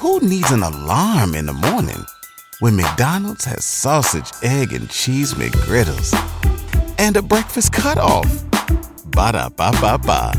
Who 0.00 0.18
needs 0.20 0.50
an 0.50 0.62
alarm 0.62 1.34
in 1.34 1.44
the 1.44 1.52
morning 1.52 2.06
when 2.60 2.74
McDonald's 2.74 3.44
has 3.44 3.66
sausage, 3.66 4.32
egg, 4.42 4.72
and 4.72 4.88
cheese 4.88 5.34
McGriddles 5.34 6.14
and 6.98 7.18
a 7.18 7.20
breakfast 7.20 7.74
cutoff? 7.74 8.24
Ba 9.10 9.32
da 9.32 9.50
ba 9.50 9.70
ba 9.78 9.98
ba. 9.98 10.32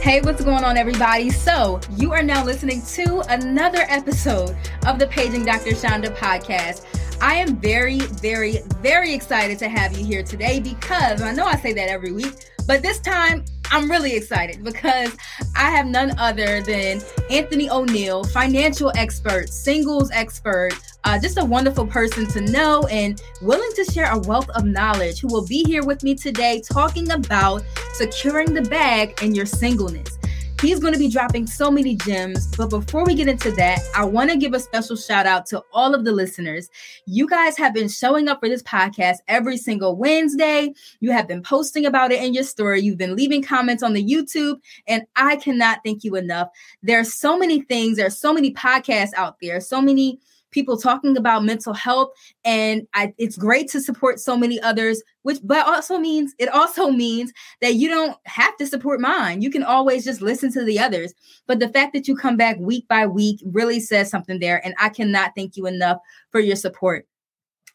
Hey, 0.00 0.20
what's 0.22 0.42
going 0.44 0.62
on, 0.62 0.76
everybody? 0.76 1.30
So, 1.30 1.80
you 1.96 2.12
are 2.12 2.22
now 2.22 2.44
listening 2.44 2.82
to 2.94 3.22
another 3.28 3.84
episode 3.88 4.56
of 4.86 4.98
the 4.98 5.06
Paging 5.06 5.44
Dr. 5.44 5.74
Chanda 5.74 6.10
podcast. 6.10 6.84
I 7.20 7.34
am 7.34 7.56
very, 7.56 7.98
very, 7.98 8.58
very 8.80 9.12
excited 9.12 9.58
to 9.58 9.68
have 9.68 9.96
you 9.96 10.04
here 10.04 10.22
today 10.22 10.60
because 10.60 11.20
I 11.20 11.32
know 11.32 11.44
I 11.44 11.56
say 11.56 11.72
that 11.74 11.88
every 11.88 12.12
week, 12.12 12.32
but 12.66 12.82
this 12.82 12.98
time 12.98 13.44
I'm 13.70 13.90
really 13.90 14.14
excited 14.16 14.64
because 14.64 15.16
I 15.54 15.70
have 15.70 15.86
none 15.86 16.18
other 16.18 16.62
than 16.62 17.00
Anthony 17.30 17.70
O'Neal, 17.70 18.24
financial 18.24 18.90
expert, 18.96 19.48
singles 19.48 20.10
expert, 20.12 20.72
uh, 21.04 21.18
just 21.18 21.38
a 21.38 21.44
wonderful 21.44 21.86
person 21.86 22.26
to 22.28 22.40
know 22.40 22.82
and 22.90 23.22
willing 23.42 23.70
to 23.76 23.84
share 23.84 24.10
a 24.12 24.18
wealth 24.18 24.48
of 24.50 24.64
knowledge, 24.64 25.20
who 25.20 25.28
will 25.28 25.46
be 25.46 25.62
here 25.64 25.84
with 25.84 26.02
me 26.02 26.14
today 26.14 26.62
talking 26.72 27.10
about 27.12 27.62
securing 27.92 28.54
the 28.54 28.62
bag 28.62 29.22
in 29.22 29.34
your 29.34 29.46
singleness. 29.46 30.19
He's 30.60 30.78
going 30.78 30.92
to 30.92 30.98
be 30.98 31.08
dropping 31.08 31.46
so 31.46 31.70
many 31.70 31.96
gems. 31.96 32.46
But 32.54 32.68
before 32.68 33.06
we 33.06 33.14
get 33.14 33.28
into 33.28 33.50
that, 33.52 33.80
I 33.96 34.04
want 34.04 34.30
to 34.30 34.36
give 34.36 34.52
a 34.52 34.60
special 34.60 34.94
shout 34.94 35.24
out 35.24 35.46
to 35.46 35.64
all 35.72 35.94
of 35.94 36.04
the 36.04 36.12
listeners. 36.12 36.68
You 37.06 37.26
guys 37.26 37.56
have 37.56 37.72
been 37.72 37.88
showing 37.88 38.28
up 38.28 38.40
for 38.40 38.48
this 38.50 38.62
podcast 38.62 39.20
every 39.26 39.56
single 39.56 39.96
Wednesday. 39.96 40.74
You 41.00 41.12
have 41.12 41.26
been 41.26 41.42
posting 41.42 41.86
about 41.86 42.12
it 42.12 42.22
in 42.22 42.34
your 42.34 42.44
story. 42.44 42.82
You've 42.82 42.98
been 42.98 43.16
leaving 43.16 43.42
comments 43.42 43.82
on 43.82 43.94
the 43.94 44.04
YouTube. 44.04 44.60
And 44.86 45.06
I 45.16 45.36
cannot 45.36 45.80
thank 45.82 46.04
you 46.04 46.14
enough. 46.14 46.50
There 46.82 47.00
are 47.00 47.04
so 47.04 47.38
many 47.38 47.62
things, 47.62 47.96
there 47.96 48.06
are 48.06 48.10
so 48.10 48.34
many 48.34 48.52
podcasts 48.52 49.14
out 49.16 49.36
there, 49.40 49.62
so 49.62 49.80
many 49.80 50.20
people 50.50 50.76
talking 50.76 51.16
about 51.16 51.44
mental 51.44 51.72
health 51.72 52.10
and 52.44 52.86
I, 52.94 53.14
it's 53.18 53.36
great 53.36 53.68
to 53.70 53.80
support 53.80 54.20
so 54.20 54.36
many 54.36 54.60
others 54.60 55.02
which 55.22 55.38
but 55.42 55.66
also 55.66 55.98
means 55.98 56.34
it 56.38 56.48
also 56.48 56.90
means 56.90 57.32
that 57.60 57.74
you 57.74 57.88
don't 57.88 58.16
have 58.24 58.56
to 58.56 58.66
support 58.66 59.00
mine. 59.00 59.42
You 59.42 59.50
can 59.50 59.62
always 59.62 60.04
just 60.04 60.22
listen 60.22 60.52
to 60.52 60.64
the 60.64 60.78
others. 60.78 61.12
But 61.46 61.58
the 61.60 61.68
fact 61.68 61.92
that 61.92 62.08
you 62.08 62.16
come 62.16 62.36
back 62.36 62.58
week 62.58 62.88
by 62.88 63.06
week 63.06 63.40
really 63.44 63.80
says 63.80 64.10
something 64.10 64.40
there 64.40 64.64
and 64.64 64.74
i 64.78 64.88
cannot 64.88 65.32
thank 65.36 65.56
you 65.56 65.66
enough 65.66 65.98
for 66.30 66.40
your 66.40 66.56
support. 66.56 67.06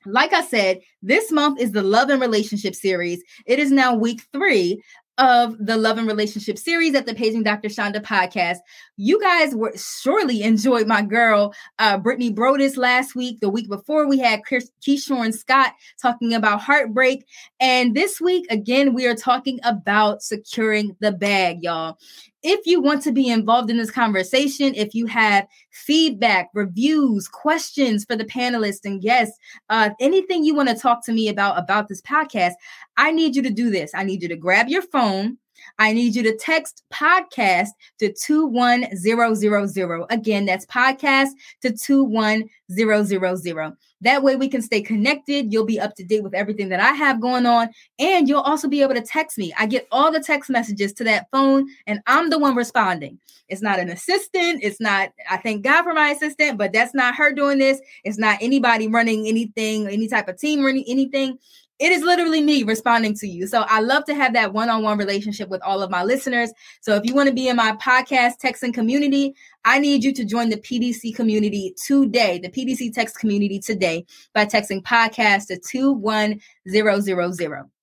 Like 0.05 0.33
I 0.33 0.43
said, 0.43 0.81
this 1.01 1.31
month 1.31 1.59
is 1.59 1.71
the 1.71 1.81
Love 1.81 2.09
and 2.09 2.21
Relationship 2.21 2.75
series. 2.75 3.23
It 3.47 3.57
is 3.57 3.71
now 3.71 3.95
week 3.95 4.21
three 4.31 4.81
of 5.17 5.55
the 5.59 5.77
Love 5.77 5.97
and 5.97 6.07
Relationship 6.07 6.57
series 6.57 6.95
at 6.95 7.05
the 7.05 7.13
Paging 7.13 7.43
Dr. 7.43 7.69
Chanda 7.69 7.99
podcast. 7.99 8.57
You 8.97 9.19
guys 9.19 9.55
were 9.55 9.73
surely 9.75 10.43
enjoyed 10.43 10.87
my 10.87 11.01
girl, 11.01 11.53
uh, 11.79 11.97
Brittany 11.97 12.33
Brodus 12.33 12.77
last 12.77 13.15
week. 13.15 13.39
The 13.39 13.49
week 13.49 13.69
before, 13.69 14.07
we 14.07 14.19
had 14.19 14.43
Chris, 14.43 14.69
Keyshawn 14.85 15.33
Scott 15.33 15.73
talking 16.01 16.33
about 16.33 16.61
heartbreak. 16.61 17.25
And 17.59 17.95
this 17.95 18.19
week, 18.19 18.45
again, 18.49 18.93
we 18.93 19.05
are 19.07 19.15
talking 19.15 19.59
about 19.63 20.21
securing 20.21 20.95
the 20.99 21.11
bag, 21.11 21.59
y'all 21.61 21.97
if 22.45 22.67
you 22.67 22.79
want 22.79 23.01
to 23.01 23.11
be 23.11 23.27
involved 23.27 23.71
in 23.71 23.77
this 23.77 23.89
conversation, 23.89 24.75
if 24.75 24.93
you 24.93 25.07
have 25.07 25.47
feedback, 25.71 26.49
reviews, 26.53 27.27
questions 27.27 28.05
for 28.05 28.15
the 28.15 28.23
panelists 28.23 28.85
and 28.85 29.01
guests, 29.01 29.35
uh, 29.69 29.89
anything 29.99 30.45
you 30.45 30.53
want 30.53 30.69
to 30.69 30.75
talk 30.75 31.03
to 31.05 31.11
me 31.11 31.27
about 31.27 31.57
about 31.57 31.87
this 31.87 32.03
podcast, 32.03 32.53
I 32.97 33.11
need 33.11 33.35
you 33.35 33.41
to 33.41 33.49
do 33.49 33.71
this. 33.71 33.91
I 33.95 34.03
need 34.03 34.21
you 34.21 34.27
to 34.29 34.35
grab 34.35 34.69
your 34.69 34.83
phone. 34.83 35.39
I 35.79 35.93
need 35.93 36.15
you 36.15 36.23
to 36.23 36.37
text 36.37 36.83
podcast 36.91 37.69
to 37.99 38.13
21000. 38.13 40.05
Again, 40.09 40.45
that's 40.45 40.65
podcast 40.65 41.29
to 41.61 41.71
21000. 41.71 43.77
That 44.01 44.23
way 44.23 44.35
we 44.35 44.49
can 44.49 44.61
stay 44.61 44.81
connected. 44.81 45.51
You'll 45.51 45.65
be 45.65 45.79
up 45.79 45.95
to 45.95 46.03
date 46.03 46.23
with 46.23 46.33
everything 46.33 46.69
that 46.69 46.79
I 46.79 46.91
have 46.91 47.21
going 47.21 47.45
on. 47.45 47.69
And 47.97 48.27
you'll 48.27 48.41
also 48.41 48.67
be 48.67 48.81
able 48.81 48.95
to 48.95 49.01
text 49.01 49.37
me. 49.37 49.53
I 49.57 49.65
get 49.65 49.87
all 49.91 50.11
the 50.11 50.19
text 50.19 50.49
messages 50.49 50.93
to 50.93 51.03
that 51.05 51.27
phone, 51.31 51.67
and 51.87 52.01
I'm 52.05 52.29
the 52.29 52.39
one 52.39 52.55
responding. 52.55 53.19
It's 53.47 53.61
not 53.61 53.79
an 53.79 53.89
assistant. 53.89 54.63
It's 54.63 54.81
not, 54.81 55.11
I 55.29 55.37
thank 55.37 55.63
God 55.63 55.83
for 55.83 55.93
my 55.93 56.09
assistant, 56.09 56.57
but 56.57 56.73
that's 56.73 56.95
not 56.95 57.15
her 57.15 57.31
doing 57.31 57.59
this. 57.59 57.79
It's 58.03 58.17
not 58.17 58.39
anybody 58.41 58.87
running 58.87 59.27
anything, 59.27 59.87
any 59.87 60.07
type 60.07 60.27
of 60.27 60.39
team 60.39 60.65
or 60.65 60.69
any, 60.69 60.83
anything 60.87 61.37
it 61.79 61.91
is 61.91 62.03
literally 62.03 62.41
me 62.41 62.63
responding 62.63 63.13
to 63.15 63.27
you. 63.27 63.47
So 63.47 63.65
I 63.67 63.81
love 63.81 64.05
to 64.05 64.15
have 64.15 64.31
that 64.33 64.53
one-on-one 64.53 64.97
relationship 64.97 65.49
with 65.49 65.61
all 65.61 65.81
of 65.81 65.91
my 65.91 66.03
listeners. 66.03 66.51
So 66.81 66.95
if 66.95 67.05
you 67.05 67.13
want 67.13 67.27
to 67.27 67.35
be 67.35 67.49
in 67.49 67.57
my 67.57 67.73
podcast 67.73 68.35
texting 68.43 68.73
community, 68.73 69.35
I 69.65 69.79
need 69.79 70.03
you 70.03 70.13
to 70.13 70.23
join 70.23 70.49
the 70.49 70.57
PDC 70.57 71.15
community 71.15 71.75
today, 71.85 72.39
the 72.39 72.49
PDC 72.49 72.93
text 72.93 73.19
community 73.19 73.59
today 73.59 74.05
by 74.33 74.45
texting 74.45 74.81
podcast 74.83 75.47
to 75.47 75.59
21000. 75.59 77.74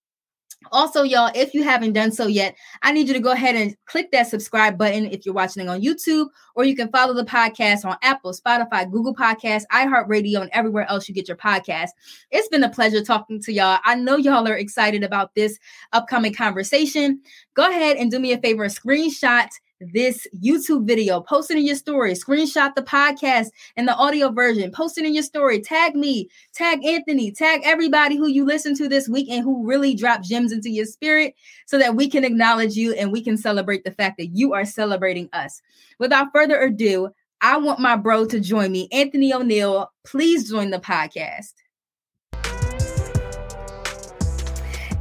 Also, 0.71 1.03
y'all, 1.03 1.31
if 1.35 1.55
you 1.55 1.63
haven't 1.63 1.93
done 1.93 2.13
so 2.13 2.27
yet, 2.27 2.57
I 2.83 2.93
need 2.93 3.09
you 3.09 3.15
to 3.15 3.21
go 3.21 3.33
ahead 3.33 3.57
and 3.57 3.77
click 3.87 4.11
that 4.13 4.29
subscribe 4.29 4.79
button 4.79 5.07
if 5.07 5.27
you're 5.27 5.35
watching 5.35 5.69
on 5.69 5.83
YouTube, 5.83 6.29
or 6.55 6.65
you 6.65 6.77
can 6.77 6.91
follow 6.91 7.15
the 7.15 7.25
podcast 7.25 7.85
on 7.85 7.97
Apple, 8.03 8.33
Spotify, 8.33 8.91
Google 8.91 9.15
Podcasts, 9.15 9.65
iHeartRadio, 9.73 10.41
and 10.43 10.51
everywhere 10.53 10.89
else 10.89 11.09
you 11.09 11.15
get 11.15 11.29
your 11.29 11.37
podcast. 11.37 11.91
It's 12.31 12.49
been 12.49 12.65
a 12.65 12.71
pleasure 12.71 13.03
talking 13.03 13.41
to 13.43 13.53
y'all. 13.53 13.81
I 13.85 13.95
know 13.95 14.17
y'all 14.17 14.49
are 14.49 14.57
excited 14.57 15.03
about 15.03 15.35
this 15.35 15.59
upcoming 15.93 16.35
conversation. 16.35 17.21
Go 17.55 17.69
ahead 17.69 17.97
and 17.97 18.11
do 18.11 18.19
me 18.19 18.33
a 18.33 18.39
favor, 18.39 18.67
screenshot 18.67 19.49
this 19.93 20.27
YouTube 20.37 20.87
video, 20.87 21.21
post 21.21 21.51
it 21.51 21.57
in 21.57 21.67
your 21.67 21.77
story, 21.77 22.13
screenshot 22.13 22.75
the 22.75 22.83
podcast 22.83 23.49
and 23.77 23.89
the 23.89 23.95
audio 23.95 24.31
version, 24.31 24.71
post 24.71 24.99
it 24.99 25.05
in 25.05 25.15
your 25.15 25.23
story, 25.23 25.61
tag 25.61 25.95
me, 25.95 26.29
tag 26.55 26.85
Anthony, 26.85 27.31
tag 27.31 27.63
everybody 27.65 28.17
who 28.17 28.29
you 28.29 28.45
listen 28.45 28.75
to 28.77 28.89
this 28.89 29.09
week 29.09 29.29
and 29.31 29.43
who 29.43 29.67
really 29.67 29.95
dropped 29.95 30.25
gems 30.25 30.53
into 30.53 30.71
your 30.71 30.87
spirit 30.87 31.35
so 31.67 31.79
that 31.79 31.97
we 31.97 32.09
can 32.09 32.25
acknowledge 32.25 32.75
you 32.75 32.93
and 32.95 33.13
we 33.13 33.23
can 33.23 33.37
celebrate 33.37 33.85
the 33.85 33.91
fact 33.91 34.19
that 34.19 34.29
you 34.29 34.53
are 34.53 34.65
celebrating 34.65 35.29
us. 35.33 35.61
Without 35.99 36.33
further 36.33 36.61
ado, 36.61 37.11
I 37.41 37.57
want 37.57 37.81
my 37.81 37.97
bro 37.97 38.27
to 38.27 38.39
join 38.39 38.71
me. 38.71 38.89
Anthony 38.93 39.35
O'Neal, 39.35 39.91
please 40.05 40.49
join 40.49 40.71
the 40.71 40.79
podcast. 40.79 41.55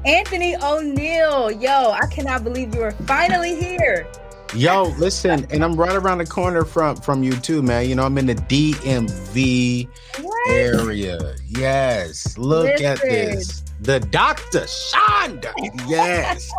Anthony 0.03 0.55
O'Neal, 0.55 1.51
yo, 1.51 1.91
I 1.91 2.07
cannot 2.07 2.43
believe 2.43 2.73
you 2.73 2.81
are 2.81 2.91
finally 2.91 3.55
here. 3.55 4.11
Yo, 4.53 4.83
listen, 4.97 5.47
and 5.49 5.63
I'm 5.63 5.75
right 5.75 5.95
around 5.95 6.17
the 6.17 6.25
corner 6.25 6.65
from 6.65 6.97
from 6.97 7.23
you 7.23 7.31
too, 7.37 7.61
man. 7.61 7.87
You 7.87 7.95
know, 7.95 8.03
I'm 8.03 8.17
in 8.17 8.25
the 8.25 8.35
DMV 8.35 9.87
what? 10.21 10.49
area. 10.49 11.35
Yes, 11.47 12.37
look 12.37 12.65
listen. 12.65 12.85
at 12.85 13.01
this. 13.01 13.63
The 13.79 14.01
Dr. 14.01 14.65
Chanda. 14.91 15.53
Yes. 15.87 16.51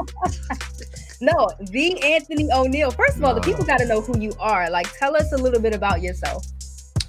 no, 1.20 1.50
the 1.60 2.02
Anthony 2.02 2.50
O'Neal. 2.50 2.90
First 2.92 3.18
of 3.18 3.24
all, 3.24 3.34
the 3.34 3.42
people 3.42 3.62
got 3.62 3.78
to 3.78 3.86
know 3.86 4.00
who 4.00 4.18
you 4.18 4.32
are. 4.40 4.70
Like, 4.70 4.90
tell 4.98 5.14
us 5.14 5.30
a 5.32 5.36
little 5.36 5.60
bit 5.60 5.74
about 5.74 6.00
yourself. 6.00 6.46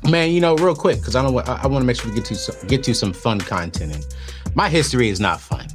Man, 0.03 0.31
you 0.31 0.41
know, 0.41 0.57
real 0.57 0.75
quick, 0.75 0.99
because 0.99 1.15
I 1.15 1.23
don't. 1.23 1.47
I, 1.47 1.61
I 1.63 1.67
want 1.67 1.81
to 1.81 1.85
make 1.85 1.95
sure 1.95 2.09
we 2.09 2.15
get 2.15 2.25
to 2.25 2.35
some, 2.35 2.67
get 2.67 2.83
to 2.83 2.93
some 2.93 3.13
fun 3.13 3.39
content. 3.39 3.95
And 3.95 4.05
my 4.53 4.67
history 4.67 5.07
is 5.07 5.21
not 5.21 5.39
fun 5.39 5.65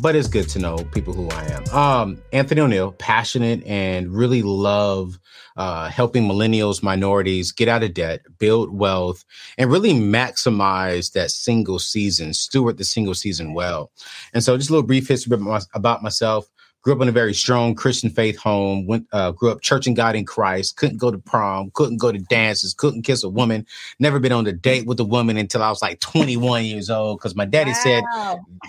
but 0.00 0.14
it's 0.14 0.28
good 0.28 0.48
to 0.50 0.58
know 0.58 0.76
people 0.92 1.12
who 1.12 1.28
I 1.30 1.44
am. 1.46 1.68
Um, 1.68 2.22
Anthony 2.32 2.60
O'Neal, 2.60 2.92
passionate 2.92 3.64
and 3.64 4.12
really 4.12 4.42
love 4.42 5.18
uh, 5.56 5.88
helping 5.88 6.24
millennials, 6.24 6.82
minorities 6.82 7.52
get 7.52 7.68
out 7.68 7.82
of 7.82 7.94
debt, 7.94 8.22
build 8.38 8.72
wealth, 8.72 9.24
and 9.58 9.70
really 9.70 9.92
maximize 9.92 11.12
that 11.12 11.30
single 11.30 11.78
season, 11.78 12.32
steward 12.32 12.78
the 12.78 12.84
single 12.84 13.14
season 13.14 13.52
well. 13.52 13.90
And 14.32 14.42
so, 14.42 14.56
just 14.56 14.70
a 14.70 14.72
little 14.72 14.86
brief 14.86 15.08
history 15.08 15.36
about 15.74 16.02
myself 16.02 16.48
grew 16.82 16.94
up 16.94 17.02
in 17.02 17.08
a 17.08 17.12
very 17.12 17.34
strong 17.34 17.74
Christian 17.74 18.08
faith 18.08 18.38
home, 18.38 18.86
went 18.86 19.06
uh, 19.12 19.32
grew 19.32 19.50
up 19.50 19.60
Church 19.60 19.86
of 19.86 19.94
God 19.94 20.16
in 20.16 20.24
Christ, 20.24 20.76
couldn't 20.76 20.96
go 20.96 21.10
to 21.10 21.18
prom, 21.18 21.70
couldn't 21.74 21.98
go 21.98 22.10
to 22.10 22.18
dances, 22.18 22.72
couldn't 22.72 23.02
kiss 23.02 23.22
a 23.22 23.28
woman, 23.28 23.66
never 23.98 24.18
been 24.18 24.32
on 24.32 24.46
a 24.46 24.52
date 24.52 24.86
with 24.86 24.98
a 25.00 25.04
woman 25.04 25.36
until 25.36 25.62
I 25.62 25.68
was 25.68 25.82
like 25.82 26.00
21 26.00 26.64
years 26.64 26.88
old 26.88 27.18
because 27.18 27.34
my 27.34 27.44
daddy 27.44 27.72
wow. 27.72 27.76
said 27.82 28.04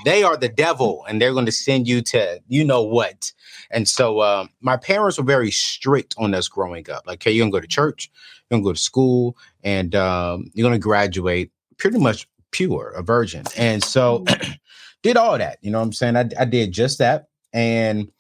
they 0.06 0.24
are 0.24 0.36
the 0.36 0.50
devil 0.50 1.06
and 1.08 1.22
they're 1.22 1.34
going 1.34 1.46
to 1.46 1.52
send 1.52 1.88
you 1.88 2.02
to 2.02 2.42
you 2.48 2.64
know 2.66 2.84
what. 2.84 3.32
And 3.72 3.88
so 3.88 4.22
um, 4.22 4.50
my 4.60 4.78
parents 4.78 5.18
were 5.18 5.24
very 5.24 5.52
strict 5.52 6.16
on 6.18 6.34
us 6.34 6.48
growing 6.48 6.90
up. 6.90 7.08
Like, 7.08 7.24
hey, 7.24 7.32
you're 7.32 7.44
gonna 7.44 7.52
go 7.52 7.62
to 7.62 7.68
church, 7.68 8.12
you're 8.50 8.58
gonna 8.58 8.68
go 8.68 8.74
to 8.74 8.80
school, 8.80 9.38
and 9.64 9.96
um, 9.96 10.52
you're 10.54 10.66
gonna 10.66 10.80
graduate 10.80 11.52
pretty 11.78 11.98
much 11.98 12.28
pure, 12.52 12.90
a 12.90 13.02
virgin. 13.02 13.46
And 13.58 13.82
so 13.82 14.26
mm. 14.26 14.58
did 15.02 15.16
all 15.16 15.38
that. 15.38 15.58
You 15.62 15.72
know 15.72 15.80
what 15.80 15.86
I'm 15.86 15.94
saying? 15.94 16.18
I, 16.18 16.30
I 16.38 16.46
did 16.46 16.74
just 16.74 16.98
that 17.00 17.28
and 17.54 18.12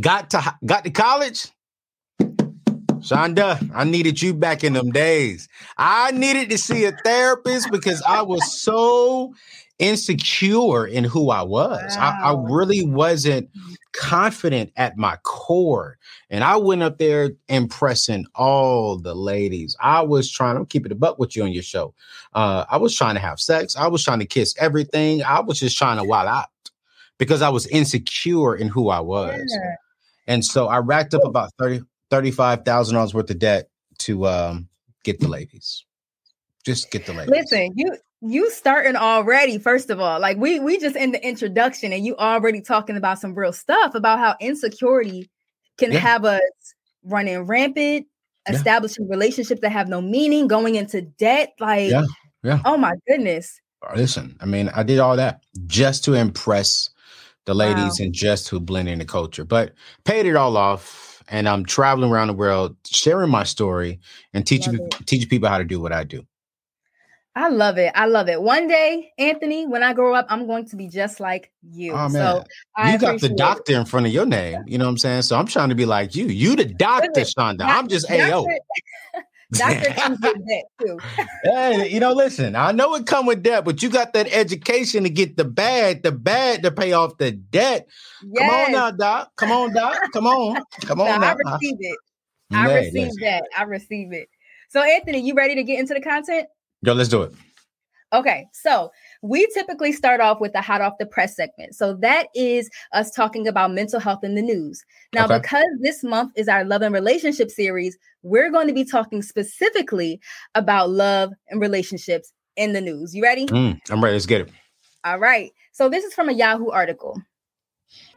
got 0.00 0.30
to 0.30 0.56
got 0.64 0.84
to 0.84 0.90
college 0.90 1.50
Chanda, 3.02 3.58
I 3.74 3.84
needed 3.84 4.20
you 4.20 4.34
back 4.34 4.62
in 4.64 4.74
them 4.74 4.90
days. 4.90 5.48
I 5.76 6.10
needed 6.12 6.50
to 6.50 6.58
see 6.58 6.84
a 6.84 6.92
therapist 6.92 7.70
because 7.70 8.02
I 8.02 8.22
was 8.22 8.60
so 8.60 9.34
insecure 9.78 10.86
in 10.86 11.04
who 11.04 11.30
I 11.30 11.42
was. 11.42 11.96
Wow. 11.96 12.18
I, 12.22 12.30
I, 12.30 12.50
really 12.50 12.84
wasn't 12.84 13.48
confident 13.92 14.72
at 14.76 14.98
my 14.98 15.16
core. 15.22 15.96
And 16.28 16.44
I 16.44 16.56
went 16.56 16.82
up 16.82 16.98
there 16.98 17.30
impressing 17.48 18.26
all 18.34 18.98
the 18.98 19.14
ladies. 19.14 19.74
I 19.80 20.02
was 20.02 20.30
trying 20.30 20.58
to 20.58 20.66
keep 20.66 20.84
it 20.84 20.92
a 20.92 20.96
buck 20.96 21.18
with 21.18 21.34
you 21.34 21.44
on 21.44 21.52
your 21.52 21.62
show. 21.62 21.94
Uh, 22.34 22.66
I 22.70 22.76
was 22.76 22.94
trying 22.94 23.14
to 23.14 23.20
have 23.22 23.40
sex. 23.40 23.74
I 23.74 23.86
was 23.86 24.04
trying 24.04 24.18
to 24.18 24.26
kiss 24.26 24.54
everything. 24.58 25.22
I 25.22 25.40
was 25.40 25.58
just 25.58 25.78
trying 25.78 25.96
to 25.96 26.04
wild 26.04 26.28
out 26.28 26.48
because 27.20 27.42
I 27.42 27.50
was 27.50 27.66
insecure 27.66 28.56
in 28.56 28.66
who 28.66 28.88
I 28.88 28.98
was. 28.98 29.44
Yeah. 29.46 29.74
And 30.26 30.44
so 30.44 30.68
I 30.68 30.78
racked 30.78 31.12
up 31.12 31.22
about 31.24 31.50
30, 31.58 31.82
$35,000 32.10 33.14
worth 33.14 33.30
of 33.30 33.38
debt 33.38 33.68
to 33.98 34.26
um, 34.26 34.68
get 35.04 35.20
the 35.20 35.28
ladies. 35.28 35.84
Just 36.64 36.90
get 36.90 37.04
the 37.04 37.12
ladies. 37.12 37.30
Listen, 37.30 37.72
you 37.76 37.94
you 38.22 38.50
starting 38.50 38.96
already 38.96 39.56
first 39.56 39.88
of 39.88 39.98
all 39.98 40.20
like 40.20 40.36
we 40.36 40.60
we 40.60 40.78
just 40.78 40.94
in 40.94 41.10
the 41.10 41.26
introduction 41.26 41.90
and 41.90 42.04
you 42.04 42.14
already 42.16 42.60
talking 42.60 42.98
about 42.98 43.18
some 43.18 43.34
real 43.34 43.50
stuff 43.50 43.94
about 43.94 44.18
how 44.18 44.36
insecurity 44.40 45.30
can 45.78 45.90
yeah. 45.90 46.00
have 46.00 46.26
us 46.26 46.42
running 47.02 47.38
rampant 47.46 48.06
establishing 48.46 49.06
yeah. 49.06 49.10
relationships 49.10 49.62
that 49.62 49.72
have 49.72 49.88
no 49.88 50.02
meaning 50.02 50.46
going 50.46 50.74
into 50.74 51.00
debt 51.00 51.54
like 51.60 51.90
yeah 51.90 52.04
yeah 52.42 52.60
oh 52.66 52.76
my 52.76 52.92
goodness 53.08 53.58
listen 53.96 54.36
i 54.42 54.44
mean 54.44 54.68
i 54.74 54.82
did 54.82 54.98
all 54.98 55.16
that 55.16 55.42
just 55.66 56.04
to 56.04 56.12
impress 56.12 56.90
the 57.46 57.54
ladies 57.54 57.98
wow. 57.98 58.04
and 58.04 58.12
just 58.12 58.48
who 58.48 58.60
blend 58.60 58.88
in 58.88 58.98
the 58.98 59.04
culture 59.04 59.44
but 59.44 59.72
paid 60.04 60.26
it 60.26 60.36
all 60.36 60.56
off 60.56 61.22
and 61.28 61.48
i'm 61.48 61.64
traveling 61.64 62.10
around 62.10 62.28
the 62.28 62.34
world 62.34 62.76
sharing 62.86 63.30
my 63.30 63.44
story 63.44 64.00
and 64.34 64.46
teaching 64.46 64.78
teaching 65.06 65.28
people 65.28 65.48
how 65.48 65.58
to 65.58 65.64
do 65.64 65.80
what 65.80 65.92
i 65.92 66.04
do 66.04 66.24
I 67.36 67.48
love 67.48 67.78
it. 67.78 67.92
I 67.94 68.06
love 68.06 68.28
it. 68.28 68.42
One 68.42 68.66
day, 68.66 69.12
Anthony, 69.16 69.64
when 69.64 69.84
I 69.84 69.92
grow 69.92 70.14
up, 70.14 70.26
I'm 70.28 70.48
going 70.48 70.66
to 70.66 70.76
be 70.76 70.88
just 70.88 71.20
like 71.20 71.52
you. 71.62 71.92
Oh, 71.92 72.08
so 72.08 72.44
I 72.76 72.92
you 72.92 72.98
got 72.98 73.20
the 73.20 73.28
doctor 73.28 73.72
it. 73.72 73.78
in 73.78 73.84
front 73.84 74.06
of 74.06 74.12
your 74.12 74.26
name. 74.26 74.64
You 74.66 74.78
know 74.78 74.86
what 74.86 74.90
I'm 74.90 74.98
saying? 74.98 75.22
So 75.22 75.38
I'm 75.38 75.46
trying 75.46 75.68
to 75.68 75.76
be 75.76 75.86
like 75.86 76.16
you. 76.16 76.26
You 76.26 76.56
the 76.56 76.64
doctor, 76.64 77.24
Chanda. 77.24 77.64
I'm 77.64 77.86
just 77.86 78.10
AO. 78.10 78.46
Doctor 79.52 79.90
comes 79.96 80.18
with 80.20 80.46
debt 80.46 80.64
too. 80.80 80.98
hey, 81.44 81.88
you 81.88 82.00
know, 82.00 82.12
listen, 82.12 82.54
I 82.54 82.72
know 82.72 82.94
it 82.94 83.06
come 83.06 83.26
with 83.26 83.42
debt, 83.42 83.64
but 83.64 83.82
you 83.82 83.90
got 83.90 84.12
that 84.12 84.28
education 84.32 85.04
to 85.04 85.10
get 85.10 85.36
the 85.36 85.44
bad, 85.44 86.02
the 86.02 86.12
bad 86.12 86.62
to 86.62 86.70
pay 86.70 86.92
off 86.92 87.18
the 87.18 87.32
debt. 87.32 87.88
Yes. 88.22 88.38
Come 88.38 88.50
on 88.50 88.72
now, 88.72 88.90
Doc. 88.90 89.32
Come 89.36 89.52
on, 89.52 89.74
Doc. 89.74 89.98
Come 90.12 90.26
on. 90.26 90.62
Come 90.82 91.00
on 91.00 91.20
now. 91.20 91.28
I 91.28 91.52
receive 91.52 91.76
it. 91.80 91.98
I 92.52 92.78
receive 92.78 93.12
that. 93.20 93.44
I 93.56 93.62
receive 93.64 94.12
it. 94.12 94.28
So, 94.68 94.82
Anthony, 94.82 95.20
you 95.20 95.34
ready 95.34 95.54
to 95.56 95.64
get 95.64 95.80
into 95.80 95.94
the 95.94 96.00
content? 96.00 96.46
Yo, 96.82 96.92
let's 96.94 97.08
do 97.08 97.22
it. 97.22 97.32
Okay, 98.12 98.46
so 98.52 98.90
we 99.22 99.46
typically 99.52 99.92
start 99.92 100.20
off 100.20 100.40
with 100.40 100.52
the 100.52 100.60
hot 100.60 100.80
off 100.80 100.94
the 100.98 101.06
press 101.06 101.36
segment. 101.36 101.74
So 101.74 101.94
that 101.96 102.28
is 102.34 102.70
us 102.92 103.10
talking 103.10 103.46
about 103.46 103.72
mental 103.72 104.00
health 104.00 104.24
in 104.24 104.34
the 104.34 104.42
news. 104.42 104.82
Now, 105.12 105.26
okay. 105.26 105.38
because 105.38 105.66
this 105.80 106.02
month 106.02 106.32
is 106.36 106.48
our 106.48 106.64
love 106.64 106.82
and 106.82 106.94
relationship 106.94 107.50
series, 107.50 107.98
we're 108.22 108.50
going 108.50 108.66
to 108.68 108.72
be 108.72 108.84
talking 108.84 109.22
specifically 109.22 110.20
about 110.54 110.90
love 110.90 111.32
and 111.48 111.60
relationships 111.60 112.32
in 112.56 112.72
the 112.72 112.80
news. 112.80 113.14
You 113.14 113.22
ready? 113.22 113.46
Mm, 113.46 113.78
I'm 113.90 114.02
ready. 114.02 114.14
Let's 114.14 114.26
get 114.26 114.42
it. 114.42 114.50
All 115.04 115.18
right. 115.18 115.50
So 115.72 115.88
this 115.88 116.04
is 116.04 116.14
from 116.14 116.28
a 116.28 116.32
Yahoo 116.32 116.70
article. 116.70 117.20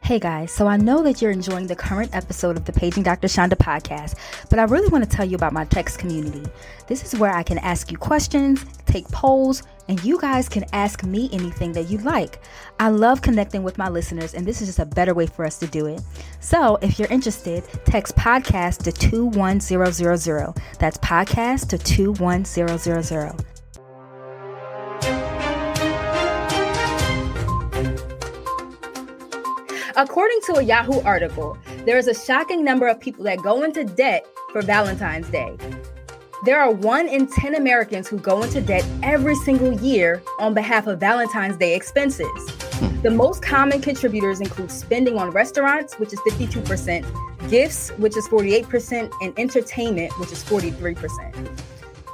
Hey 0.03 0.19
guys, 0.19 0.51
so 0.51 0.67
I 0.67 0.75
know 0.75 1.01
that 1.03 1.21
you're 1.21 1.31
enjoying 1.31 1.67
the 1.67 1.77
current 1.77 2.13
episode 2.13 2.57
of 2.57 2.65
the 2.65 2.73
Paging 2.73 3.03
Dr. 3.03 3.29
Chanda 3.29 3.55
podcast, 3.55 4.15
but 4.49 4.59
I 4.59 4.63
really 4.63 4.89
want 4.89 5.09
to 5.09 5.09
tell 5.09 5.23
you 5.23 5.37
about 5.37 5.53
my 5.53 5.63
text 5.63 5.97
community. 5.97 6.43
This 6.87 7.05
is 7.05 7.17
where 7.17 7.33
I 7.33 7.41
can 7.41 7.57
ask 7.59 7.89
you 7.89 7.97
questions, 7.97 8.65
take 8.85 9.07
polls, 9.07 9.63
and 9.87 10.03
you 10.03 10.19
guys 10.19 10.49
can 10.49 10.65
ask 10.73 11.05
me 11.05 11.29
anything 11.31 11.71
that 11.71 11.89
you 11.89 11.99
like. 11.99 12.41
I 12.81 12.89
love 12.89 13.21
connecting 13.21 13.63
with 13.63 13.77
my 13.77 13.87
listeners, 13.87 14.33
and 14.33 14.45
this 14.45 14.61
is 14.61 14.67
just 14.67 14.79
a 14.79 14.85
better 14.85 15.13
way 15.13 15.25
for 15.25 15.45
us 15.45 15.57
to 15.59 15.67
do 15.67 15.85
it. 15.85 16.01
So 16.41 16.77
if 16.81 16.99
you're 16.99 17.07
interested, 17.07 17.63
text 17.85 18.13
podcast 18.17 18.83
to 18.83 18.91
21000. 18.91 20.53
That's 20.79 20.97
podcast 20.97 21.69
to 21.69 21.77
21000. 21.77 23.52
According 29.95 30.39
to 30.47 30.55
a 30.55 30.63
Yahoo 30.63 31.01
article, 31.01 31.55
there 31.85 31.99
is 31.99 32.07
a 32.07 32.15
shocking 32.15 32.63
number 32.63 32.87
of 32.87 32.99
people 32.99 33.23
that 33.25 33.37
go 33.43 33.61
into 33.61 33.83
debt 33.83 34.25
for 34.51 34.63
Valentine's 34.63 35.29
Day. 35.29 35.55
There 36.45 36.59
are 36.59 36.71
one 36.71 37.07
in 37.07 37.27
10 37.27 37.53
Americans 37.53 38.07
who 38.07 38.17
go 38.17 38.41
into 38.41 38.59
debt 38.59 38.83
every 39.03 39.35
single 39.35 39.71
year 39.71 40.23
on 40.39 40.55
behalf 40.55 40.87
of 40.87 40.99
Valentine's 40.99 41.57
Day 41.57 41.75
expenses. 41.75 42.27
Hmm. 42.27 43.01
The 43.01 43.11
most 43.11 43.43
common 43.43 43.81
contributors 43.81 44.41
include 44.41 44.71
spending 44.71 45.19
on 45.19 45.29
restaurants, 45.29 45.93
which 45.99 46.11
is 46.11 46.19
52%, 46.21 47.49
gifts, 47.51 47.91
which 47.91 48.17
is 48.17 48.27
48%, 48.29 49.11
and 49.21 49.37
entertainment, 49.37 50.11
which 50.19 50.31
is 50.31 50.43
43%. 50.43 51.61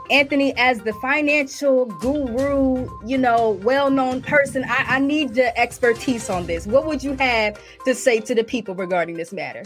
Anthony, 0.10 0.56
as 0.58 0.80
the 0.80 0.94
financial 0.94 1.86
guru, 1.86 2.90
you 3.06 3.18
know, 3.18 3.52
well 3.64 3.92
known 3.92 4.22
person, 4.22 4.64
I, 4.68 4.86
I 4.96 5.00
need 5.00 5.36
the 5.36 5.58
expertise 5.58 6.30
on 6.30 6.48
this. 6.48 6.66
What 6.66 6.86
would 6.86 7.04
you 7.04 7.16
have 7.16 7.62
to 7.86 7.94
say 7.94 8.20
to 8.22 8.34
the 8.34 8.44
people 8.44 8.74
regarding 8.74 9.18
this 9.18 9.32
matter? 9.32 9.64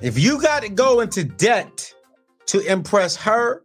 If 0.00 0.18
you 0.18 0.40
got 0.40 0.62
to 0.62 0.68
go 0.68 1.00
into 1.00 1.24
debt 1.24 1.92
to 2.46 2.60
impress 2.60 3.16
her 3.16 3.64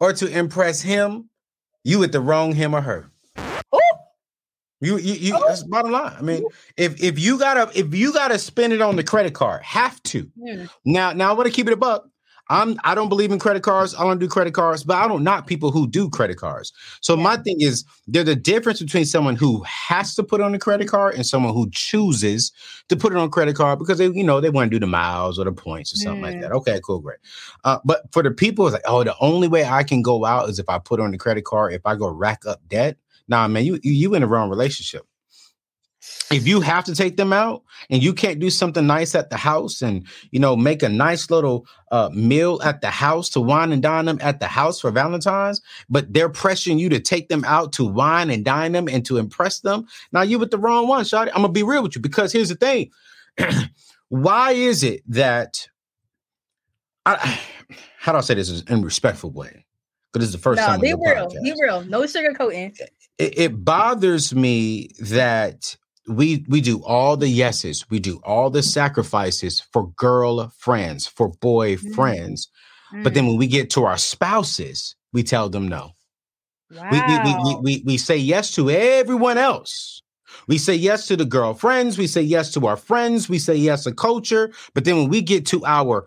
or 0.00 0.12
to 0.14 0.26
impress 0.26 0.80
him, 0.80 1.28
you 1.84 1.98
with 1.98 2.12
the 2.12 2.20
wrong 2.20 2.54
him 2.54 2.74
or 2.74 2.80
her. 2.80 3.10
Ooh. 3.74 3.80
You, 4.80 4.98
you, 4.98 5.14
you 5.14 5.44
that's 5.46 5.62
bottom 5.62 5.90
line. 5.90 6.14
I 6.18 6.22
mean, 6.22 6.44
if 6.76 7.02
if 7.02 7.18
you 7.18 7.38
gotta 7.38 7.70
if 7.78 7.94
you 7.94 8.12
gotta 8.12 8.38
spend 8.38 8.74
it 8.74 8.82
on 8.82 8.96
the 8.96 9.04
credit 9.04 9.32
card, 9.32 9.62
have 9.62 10.02
to. 10.04 10.30
Mm. 10.38 10.68
Now, 10.84 11.12
now 11.12 11.30
I 11.30 11.32
want 11.32 11.46
to 11.46 11.52
keep 11.52 11.66
it 11.66 11.72
a 11.72 11.76
buck. 11.76 12.06
I'm 12.48 12.78
I 12.84 12.94
don't 12.94 13.08
believe 13.08 13.32
in 13.32 13.38
credit 13.38 13.62
cards. 13.62 13.94
I 13.94 14.04
don't 14.04 14.18
do 14.18 14.28
credit 14.28 14.54
cards, 14.54 14.84
but 14.84 14.96
I 14.96 15.08
don't 15.08 15.24
knock 15.24 15.46
people 15.46 15.70
who 15.70 15.86
do 15.88 16.08
credit 16.08 16.36
cards. 16.36 16.72
So 17.00 17.16
my 17.16 17.36
thing 17.38 17.56
is 17.60 17.84
there's 18.06 18.28
a 18.28 18.36
difference 18.36 18.80
between 18.80 19.04
someone 19.04 19.36
who 19.36 19.62
has 19.64 20.14
to 20.14 20.22
put 20.22 20.40
on 20.40 20.54
a 20.54 20.58
credit 20.58 20.88
card 20.88 21.14
and 21.14 21.26
someone 21.26 21.54
who 21.54 21.68
chooses 21.70 22.52
to 22.88 22.96
put 22.96 23.12
it 23.12 23.18
on 23.18 23.30
credit 23.30 23.56
card 23.56 23.78
because 23.78 23.98
they, 23.98 24.06
you 24.06 24.24
know, 24.24 24.40
they 24.40 24.50
want 24.50 24.70
to 24.70 24.74
do 24.76 24.80
the 24.80 24.86
miles 24.86 25.38
or 25.38 25.44
the 25.44 25.52
points 25.52 25.92
or 25.92 25.96
something 25.96 26.22
mm. 26.22 26.32
like 26.32 26.40
that. 26.40 26.52
Okay, 26.52 26.80
cool, 26.84 27.00
great. 27.00 27.18
Uh, 27.64 27.78
but 27.84 28.02
for 28.12 28.22
the 28.22 28.30
people, 28.30 28.66
it's 28.66 28.74
like, 28.74 28.82
oh, 28.86 29.02
the 29.02 29.16
only 29.20 29.48
way 29.48 29.64
I 29.64 29.82
can 29.82 30.02
go 30.02 30.24
out 30.24 30.48
is 30.48 30.58
if 30.58 30.68
I 30.68 30.78
put 30.78 31.00
on 31.00 31.10
the 31.10 31.18
credit 31.18 31.44
card. 31.44 31.72
If 31.72 31.82
I 31.84 31.96
go 31.96 32.08
rack 32.08 32.46
up 32.46 32.60
debt, 32.68 32.96
nah, 33.28 33.48
man, 33.48 33.64
you 33.64 33.80
you 33.82 34.14
in 34.14 34.22
the 34.22 34.28
wrong 34.28 34.50
relationship 34.50 35.04
if 36.30 36.46
you 36.46 36.60
have 36.60 36.84
to 36.84 36.94
take 36.94 37.16
them 37.16 37.32
out 37.32 37.62
and 37.90 38.02
you 38.02 38.12
can't 38.12 38.38
do 38.38 38.50
something 38.50 38.86
nice 38.86 39.14
at 39.14 39.30
the 39.30 39.36
house 39.36 39.82
and 39.82 40.06
you 40.30 40.40
know 40.40 40.56
make 40.56 40.82
a 40.82 40.88
nice 40.88 41.30
little 41.30 41.66
uh, 41.92 42.10
meal 42.12 42.60
at 42.64 42.80
the 42.80 42.90
house 42.90 43.28
to 43.30 43.40
wine 43.40 43.72
and 43.72 43.82
dine 43.82 44.06
them 44.06 44.18
at 44.20 44.40
the 44.40 44.46
house 44.46 44.80
for 44.80 44.90
valentine's 44.90 45.60
but 45.88 46.12
they're 46.12 46.28
pressuring 46.28 46.78
you 46.78 46.88
to 46.88 47.00
take 47.00 47.28
them 47.28 47.44
out 47.44 47.72
to 47.72 47.84
wine 47.84 48.30
and 48.30 48.44
dine 48.44 48.72
them 48.72 48.88
and 48.88 49.04
to 49.04 49.18
impress 49.18 49.60
them 49.60 49.86
now 50.12 50.22
you 50.22 50.38
with 50.38 50.50
the 50.50 50.58
wrong 50.58 50.88
one 50.88 51.04
Shotty. 51.04 51.28
i'm 51.28 51.42
gonna 51.42 51.48
be 51.48 51.62
real 51.62 51.82
with 51.82 51.94
you 51.94 52.02
because 52.02 52.32
here's 52.32 52.48
the 52.48 52.56
thing 52.56 52.90
why 54.08 54.52
is 54.52 54.82
it 54.82 55.02
that 55.08 55.68
I, 57.04 57.40
how 57.98 58.12
do 58.12 58.18
i 58.18 58.20
say 58.20 58.34
this 58.34 58.62
in 58.62 58.78
a 58.80 58.82
respectful 58.82 59.30
way 59.30 59.64
because 60.12 60.26
this 60.26 60.28
is 60.28 60.32
the 60.32 60.42
first 60.42 60.60
no, 60.60 60.66
time 60.66 60.80
be 60.80 60.92
real 60.94 61.26
podcast. 61.26 61.42
be 61.42 61.54
real 61.60 61.84
no 61.84 62.02
sugarcoating 62.02 62.78
it, 63.18 63.38
it 63.38 63.64
bothers 63.64 64.34
me 64.34 64.90
that 65.00 65.76
we 66.08 66.44
we 66.48 66.60
do 66.60 66.82
all 66.84 67.16
the 67.16 67.28
yeses 67.28 67.88
we 67.90 67.98
do 67.98 68.20
all 68.24 68.50
the 68.50 68.62
sacrifices 68.62 69.60
for 69.72 69.88
girl 69.96 70.48
friends 70.56 71.06
for 71.06 71.28
boy 71.28 71.76
mm. 71.76 71.94
friends 71.94 72.48
mm. 72.92 73.02
but 73.02 73.14
then 73.14 73.24
mm. 73.24 73.28
when 73.28 73.36
we 73.36 73.46
get 73.46 73.70
to 73.70 73.84
our 73.84 73.98
spouses 73.98 74.94
we 75.12 75.22
tell 75.22 75.48
them 75.48 75.66
no 75.66 75.92
wow. 76.70 76.88
we, 76.90 77.00
we, 77.00 77.34
we, 77.44 77.60
we, 77.60 77.82
we 77.84 77.96
say 77.96 78.16
yes 78.16 78.52
to 78.52 78.70
everyone 78.70 79.38
else 79.38 80.02
we 80.46 80.58
say 80.58 80.74
yes 80.74 81.06
to 81.06 81.16
the 81.16 81.24
girlfriends 81.24 81.98
we 81.98 82.06
say 82.06 82.22
yes 82.22 82.52
to 82.52 82.66
our 82.66 82.76
friends 82.76 83.28
we 83.28 83.38
say 83.38 83.54
yes 83.54 83.84
to 83.84 83.92
culture 83.92 84.52
but 84.74 84.84
then 84.84 84.96
when 84.96 85.08
we 85.08 85.20
get 85.20 85.44
to 85.46 85.64
our 85.66 86.06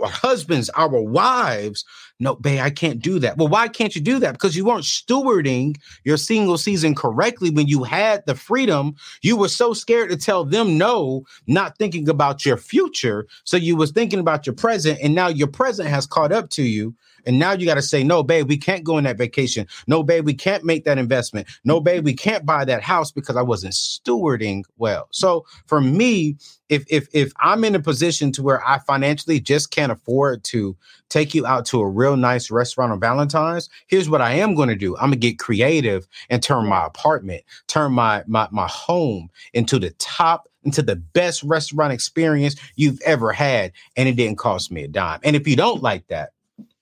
our 0.00 0.08
husbands 0.08 0.70
our 0.70 1.02
wives 1.02 1.84
no, 2.20 2.36
babe, 2.36 2.60
I 2.60 2.70
can't 2.70 3.00
do 3.00 3.18
that. 3.18 3.36
Well, 3.36 3.48
why 3.48 3.66
can't 3.66 3.94
you 3.94 4.00
do 4.00 4.18
that? 4.20 4.32
Because 4.32 4.56
you 4.56 4.64
weren't 4.64 4.84
stewarding 4.84 5.76
your 6.04 6.16
single 6.16 6.58
season 6.58 6.94
correctly 6.94 7.50
when 7.50 7.66
you 7.66 7.82
had 7.82 8.24
the 8.26 8.36
freedom. 8.36 8.94
You 9.22 9.36
were 9.36 9.48
so 9.48 9.72
scared 9.72 10.10
to 10.10 10.16
tell 10.16 10.44
them 10.44 10.78
no, 10.78 11.24
not 11.48 11.76
thinking 11.76 12.08
about 12.08 12.46
your 12.46 12.56
future. 12.56 13.26
So 13.42 13.56
you 13.56 13.74
was 13.74 13.90
thinking 13.90 14.20
about 14.20 14.46
your 14.46 14.54
present, 14.54 15.00
and 15.02 15.14
now 15.14 15.26
your 15.26 15.48
present 15.48 15.88
has 15.88 16.06
caught 16.06 16.32
up 16.32 16.50
to 16.50 16.62
you. 16.62 16.94
And 17.26 17.38
now 17.38 17.52
you 17.52 17.66
got 17.66 17.74
to 17.74 17.82
say, 17.82 18.04
no, 18.04 18.22
babe, 18.22 18.48
we 18.48 18.58
can't 18.58 18.84
go 18.84 18.96
on 18.96 19.04
that 19.04 19.16
vacation. 19.16 19.66
No, 19.86 20.02
babe, 20.02 20.26
we 20.26 20.34
can't 20.34 20.64
make 20.64 20.84
that 20.84 20.98
investment. 20.98 21.48
No, 21.64 21.80
babe, 21.80 22.04
we 22.04 22.14
can't 22.14 22.44
buy 22.44 22.64
that 22.66 22.82
house 22.82 23.10
because 23.10 23.36
I 23.36 23.42
wasn't 23.42 23.74
stewarding 23.74 24.62
well. 24.76 25.08
So 25.10 25.46
for 25.66 25.80
me, 25.80 26.36
if 26.68 26.84
if 26.88 27.08
if 27.12 27.32
I'm 27.40 27.64
in 27.64 27.74
a 27.74 27.80
position 27.80 28.32
to 28.32 28.42
where 28.42 28.66
I 28.66 28.78
financially 28.78 29.40
just 29.40 29.70
can't 29.70 29.92
afford 29.92 30.44
to 30.44 30.76
take 31.08 31.34
you 31.34 31.46
out 31.46 31.66
to 31.66 31.80
a 31.80 31.88
real 31.88 32.03
nice 32.12 32.50
restaurant 32.50 32.92
on 32.92 33.00
Valentine's, 33.00 33.70
here's 33.86 34.10
what 34.10 34.20
I 34.20 34.34
am 34.34 34.54
going 34.54 34.68
to 34.68 34.76
do. 34.76 34.94
I'm 34.96 35.04
gonna 35.04 35.16
get 35.16 35.38
creative 35.38 36.06
and 36.28 36.42
turn 36.42 36.66
my 36.66 36.84
apartment, 36.84 37.42
turn 37.66 37.92
my 37.92 38.22
my 38.26 38.48
my 38.50 38.68
home 38.68 39.30
into 39.54 39.78
the 39.78 39.90
top 39.92 40.48
into 40.64 40.82
the 40.82 40.96
best 40.96 41.42
restaurant 41.42 41.92
experience 41.92 42.56
you've 42.76 43.00
ever 43.02 43.32
had 43.32 43.72
and 43.96 44.08
it 44.08 44.16
didn't 44.16 44.38
cost 44.38 44.70
me 44.70 44.84
a 44.84 44.88
dime. 44.88 45.20
And 45.22 45.36
if 45.36 45.46
you 45.46 45.56
don't 45.56 45.82
like 45.82 46.06
that, 46.08 46.30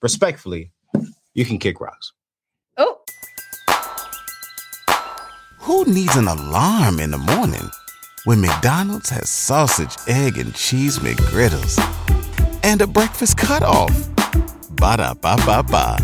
respectfully, 0.00 0.70
you 1.34 1.44
can 1.44 1.58
kick 1.58 1.80
rocks. 1.80 2.12
Oh. 2.76 3.00
Who 5.60 5.84
needs 5.84 6.16
an 6.16 6.28
alarm 6.28 7.00
in 7.00 7.10
the 7.10 7.18
morning 7.18 7.70
when 8.24 8.40
McDonald's 8.40 9.10
has 9.10 9.30
sausage, 9.30 9.96
egg, 10.08 10.38
and 10.38 10.54
cheese 10.54 10.98
McGriddles 10.98 11.78
and 12.64 12.80
a 12.80 12.86
breakfast 12.86 13.36
cutoff? 13.36 14.11
Ba 14.76 14.96
da 14.96 15.14
ba 15.14 15.36
ba 15.46 15.62
ba. 15.62 15.96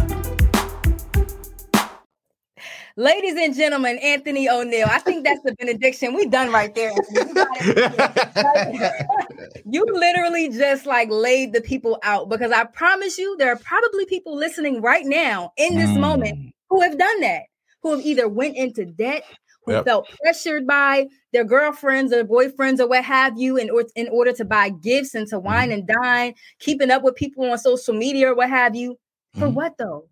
Ladies 2.97 3.37
and 3.37 3.55
gentlemen, 3.55 3.99
Anthony 3.99 4.49
O'Neal. 4.49 4.89
I 4.91 4.99
think 4.99 5.25
that's 5.25 5.41
the 5.45 5.55
benediction. 5.55 6.15
We 6.15 6.27
done 6.27 6.51
right 6.51 6.75
there. 6.75 6.91
you 9.65 9.87
literally 9.89 10.49
just 10.49 10.85
like 10.85 11.09
laid 11.09 11.53
the 11.53 11.61
people 11.61 12.01
out 12.03 12.29
because 12.29 12.51
I 12.51 12.65
promise 12.65 13.17
you, 13.17 13.37
there 13.37 13.53
are 13.53 13.59
probably 13.59 14.05
people 14.07 14.37
listening 14.37 14.83
right 14.83 15.07
now 15.07 15.53
in 15.57 15.77
this 15.77 15.91
mm. 15.91 16.01
moment 16.01 16.53
who 16.71 16.81
have 16.81 16.99
done 16.99 17.21
that, 17.21 17.43
who 17.83 17.93
have 17.93 18.05
either 18.05 18.29
went 18.29 18.57
into 18.57 18.85
debt, 18.85 19.23
who 19.69 19.75
yep. 19.75 19.85
felt 19.85 20.09
pressured 20.23 20.67
by 20.67 21.07
their 21.33 21.45
girlfriends 21.45 22.13
or 22.13 22.25
boyfriends 22.25 22.81
or 22.81 22.89
what 22.89 23.05
have 23.05 23.39
you 23.39 23.57
in, 23.57 23.69
or, 23.71 23.85
in 23.95 24.09
order 24.09 24.33
to 24.33 24.45
buy 24.45 24.71
gifts 24.71 25.15
and 25.15 25.27
to 25.29 25.39
wine 25.39 25.69
mm. 25.69 25.75
and 25.75 25.87
dine, 25.87 26.35
keeping 26.59 26.91
up 26.91 27.03
with 27.03 27.17
people 27.17 27.51
on 27.51 27.59
social 27.59 27.95
media 27.95 28.31
or 28.31 28.35
what 28.35 28.49
have 28.49 28.75
you. 28.75 28.99
For 29.35 29.49
mm. 29.49 29.53
what 29.53 29.77
though? 29.79 30.09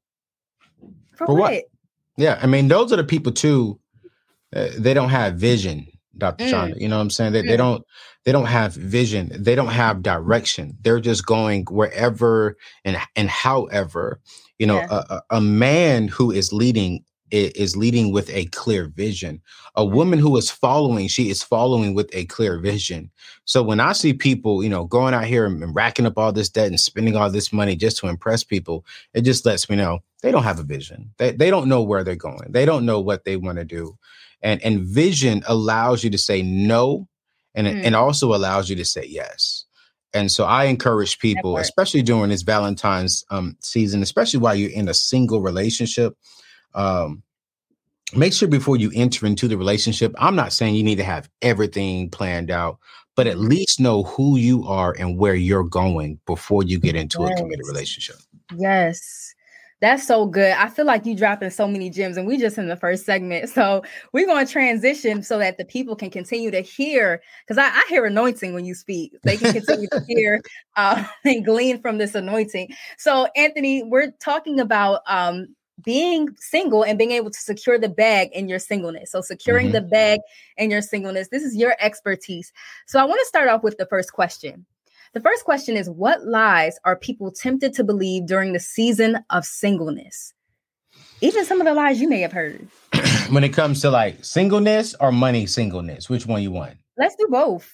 For, 1.12 1.26
For 1.26 1.34
what? 1.34 1.52
what? 1.52 1.64
Yeah, 2.18 2.38
I 2.42 2.46
mean, 2.46 2.68
those 2.68 2.92
are 2.92 2.96
the 2.96 3.04
people 3.04 3.32
too. 3.32 3.78
Uh, 4.54 4.68
they 4.76 4.94
don't 4.94 5.08
have 5.08 5.36
vision, 5.36 5.86
Dr. 6.18 6.44
Mm. 6.44 6.50
Chanda. 6.50 6.80
You 6.80 6.88
know 6.88 6.96
what 6.96 7.02
I'm 7.02 7.10
saying? 7.10 7.32
They, 7.32 7.42
mm. 7.42 7.48
they 7.48 7.56
don't 7.56 7.84
they 8.24 8.32
don't 8.32 8.46
have 8.46 8.74
vision. 8.74 9.30
They 9.34 9.54
don't 9.54 9.68
have 9.68 10.02
direction. 10.02 10.76
They're 10.82 11.00
just 11.00 11.24
going 11.24 11.64
wherever 11.70 12.56
and 12.84 12.98
and 13.16 13.30
however. 13.30 14.20
You 14.58 14.66
know, 14.66 14.76
yeah. 14.76 15.02
a, 15.08 15.20
a 15.30 15.40
man 15.40 16.08
who 16.08 16.30
is 16.30 16.52
leading 16.52 17.04
is 17.30 17.76
leading 17.76 18.12
with 18.12 18.30
a 18.30 18.46
clear 18.46 18.86
vision. 18.86 19.40
A 19.74 19.84
woman 19.84 20.18
who 20.18 20.36
is 20.36 20.50
following, 20.50 21.08
she 21.08 21.30
is 21.30 21.42
following 21.42 21.94
with 21.94 22.08
a 22.12 22.24
clear 22.26 22.58
vision. 22.58 23.10
So 23.44 23.62
when 23.62 23.80
I 23.80 23.92
see 23.92 24.12
people, 24.12 24.62
you 24.62 24.68
know, 24.68 24.84
going 24.84 25.14
out 25.14 25.24
here 25.24 25.44
and 25.46 25.74
racking 25.74 26.06
up 26.06 26.18
all 26.18 26.32
this 26.32 26.48
debt 26.48 26.68
and 26.68 26.80
spending 26.80 27.16
all 27.16 27.30
this 27.30 27.52
money 27.52 27.76
just 27.76 27.98
to 27.98 28.08
impress 28.08 28.44
people, 28.44 28.84
it 29.14 29.22
just 29.22 29.44
lets 29.44 29.68
me 29.68 29.76
know 29.76 30.00
they 30.22 30.30
don't 30.30 30.44
have 30.44 30.58
a 30.58 30.64
vision. 30.64 31.12
They, 31.18 31.32
they 31.32 31.50
don't 31.50 31.68
know 31.68 31.82
where 31.82 32.04
they're 32.04 32.16
going. 32.16 32.50
They 32.50 32.64
don't 32.64 32.86
know 32.86 33.00
what 33.00 33.24
they 33.24 33.36
want 33.36 33.58
to 33.58 33.64
do. 33.64 33.96
And 34.42 34.62
and 34.62 34.80
vision 34.80 35.42
allows 35.46 36.04
you 36.04 36.10
to 36.10 36.18
say 36.18 36.42
no 36.42 37.08
and 37.54 37.66
mm. 37.66 37.84
and 37.84 37.96
also 37.96 38.34
allows 38.34 38.70
you 38.70 38.76
to 38.76 38.84
say 38.84 39.04
yes. 39.06 39.64
And 40.14 40.32
so 40.32 40.44
I 40.44 40.64
encourage 40.64 41.18
people, 41.18 41.58
especially 41.58 42.00
during 42.00 42.30
this 42.30 42.42
Valentine's 42.42 43.24
um, 43.30 43.56
season, 43.60 44.02
especially 44.02 44.40
while 44.40 44.54
you're 44.54 44.70
in 44.70 44.88
a 44.88 44.94
single 44.94 45.42
relationship, 45.42 46.16
um, 46.74 47.22
make 48.14 48.32
sure 48.32 48.48
before 48.48 48.76
you 48.76 48.90
enter 48.94 49.26
into 49.26 49.48
the 49.48 49.56
relationship, 49.56 50.14
I'm 50.18 50.36
not 50.36 50.52
saying 50.52 50.74
you 50.74 50.82
need 50.82 50.96
to 50.96 51.04
have 51.04 51.28
everything 51.42 52.10
planned 52.10 52.50
out, 52.50 52.78
but 53.14 53.26
at 53.26 53.38
least 53.38 53.80
know 53.80 54.04
who 54.04 54.36
you 54.36 54.64
are 54.64 54.94
and 54.98 55.18
where 55.18 55.34
you're 55.34 55.64
going 55.64 56.20
before 56.26 56.62
you 56.62 56.78
get 56.78 56.94
into 56.94 57.22
yes. 57.22 57.32
a 57.32 57.42
committed 57.42 57.66
relationship. 57.66 58.16
Yes. 58.56 59.34
That's 59.82 60.06
so 60.06 60.24
good. 60.24 60.52
I 60.52 60.70
feel 60.70 60.86
like 60.86 61.04
you 61.04 61.14
dropping 61.14 61.50
so 61.50 61.68
many 61.68 61.90
gems, 61.90 62.16
and 62.16 62.26
we 62.26 62.38
just 62.38 62.56
in 62.56 62.68
the 62.68 62.76
first 62.76 63.04
segment. 63.04 63.50
So 63.56 63.82
we're 64.12 64.26
going 64.26 64.44
to 64.46 64.52
transition 64.52 65.22
so 65.22 65.38
that 65.38 65.56
the 65.56 65.64
people 65.64 65.96
can 65.96 66.10
continue 66.10 66.50
to 66.50 66.60
hear, 66.60 67.22
because 67.46 67.58
I, 67.58 67.68
I, 67.68 67.84
hear 67.88 68.04
anointing 68.04 68.52
when 68.52 68.66
you 68.66 68.74
speak. 68.74 69.12
They 69.22 69.36
can 69.38 69.52
continue 69.52 69.88
to 69.92 70.02
hear 70.06 70.42
uh, 70.76 71.04
and 71.24 71.44
glean 71.44 71.80
from 71.80 71.98
this 71.98 72.14
anointing. 72.14 72.74
So 72.98 73.28
Anthony, 73.34 73.82
we're 73.82 74.10
talking 74.12 74.60
about 74.60 75.00
um, 75.06 75.54
being 75.84 76.28
single 76.38 76.84
and 76.84 76.98
being 76.98 77.12
able 77.12 77.30
to 77.30 77.38
secure 77.38 77.78
the 77.78 77.88
bag 77.88 78.30
in 78.32 78.48
your 78.48 78.58
singleness. 78.58 79.10
So, 79.10 79.20
securing 79.20 79.66
mm-hmm. 79.66 79.74
the 79.74 79.82
bag 79.82 80.20
in 80.56 80.70
your 80.70 80.82
singleness, 80.82 81.28
this 81.28 81.42
is 81.42 81.56
your 81.56 81.76
expertise. 81.80 82.52
So, 82.86 82.98
I 82.98 83.04
want 83.04 83.20
to 83.20 83.26
start 83.26 83.48
off 83.48 83.62
with 83.62 83.76
the 83.78 83.86
first 83.86 84.12
question. 84.12 84.66
The 85.12 85.20
first 85.20 85.44
question 85.44 85.76
is 85.76 85.88
What 85.88 86.26
lies 86.26 86.78
are 86.84 86.96
people 86.96 87.30
tempted 87.30 87.72
to 87.74 87.84
believe 87.84 88.26
during 88.26 88.52
the 88.52 88.60
season 88.60 89.18
of 89.30 89.44
singleness? 89.44 90.32
Even 91.20 91.44
some 91.44 91.60
of 91.60 91.66
the 91.66 91.74
lies 91.74 92.00
you 92.00 92.08
may 92.08 92.20
have 92.20 92.32
heard. 92.32 92.68
when 93.30 93.44
it 93.44 93.52
comes 93.52 93.80
to 93.80 93.90
like 93.90 94.24
singleness 94.24 94.94
or 95.00 95.12
money 95.12 95.46
singleness, 95.46 96.08
which 96.08 96.26
one 96.26 96.42
you 96.42 96.50
want? 96.50 96.76
Let's 96.98 97.16
do 97.16 97.26
both. 97.30 97.70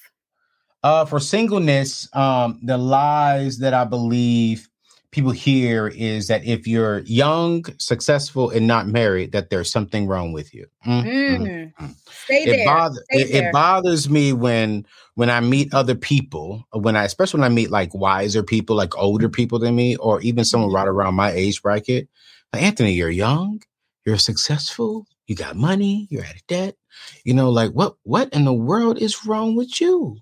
Uh, 0.83 1.05
for 1.05 1.21
singleness, 1.21 2.09
um, 2.15 2.59
the 2.63 2.77
lies 2.77 3.59
that 3.59 3.73
I 3.73 3.85
believe 3.85 4.69
people 5.13 5.31
hear 5.31 5.89
is 5.89 6.27
that 6.29 6.45
if 6.45 6.67
you're 6.67 7.01
young, 7.01 7.65
successful, 7.79 8.51
and 8.51 8.67
not 8.67 8.89
married, 8.89 9.33
that 9.33 9.51
there's 9.51 9.71
something 9.71 10.07
wrong 10.07 10.33
with 10.33 10.53
you. 10.55 10.67
Mm, 10.87 11.05
mm, 11.05 11.39
mm. 11.39 11.75
mm. 11.75 11.95
Stay 12.25 12.45
it, 12.45 12.67
bother, 12.67 13.05
Stay 13.13 13.23
it, 13.23 13.45
it, 13.45 13.53
bothers 13.53 14.09
me 14.09 14.33
when 14.33 14.87
when 15.15 15.29
I 15.29 15.41
meet 15.41 15.73
other 15.75 15.95
people, 15.95 16.67
when 16.73 16.97
I 16.97 17.05
especially 17.05 17.41
when 17.41 17.51
I 17.51 17.55
meet 17.55 17.71
like 17.71 17.95
wiser 17.95 18.43
people, 18.43 18.75
like 18.75 18.97
older 18.97 19.29
people 19.29 19.59
than 19.59 19.77
me, 19.77 19.97
or 19.97 20.21
even 20.23 20.45
someone 20.45 20.71
mm-hmm. 20.71 20.77
right 20.77 20.89
around 20.89 21.15
my 21.15 21.31
age 21.31 21.63
bracket. 21.63 22.09
Like, 22.53 22.63
Anthony, 22.63 22.93
you're 22.93 23.11
young, 23.11 23.63
you're 24.05 24.19
successful, 24.19 25.07
you 25.27 25.37
got 25.37 25.57
money, 25.57 26.07
you're 26.11 26.25
out 26.25 26.35
of 26.35 26.47
debt. 26.47 26.77
You 27.25 27.35
know, 27.35 27.51
like 27.51 27.73
what 27.73 27.97
what 28.03 28.33
in 28.33 28.45
the 28.45 28.53
world 28.55 28.99
is 28.99 29.27
wrong 29.27 29.57
with 29.57 29.81
you? 29.81 30.17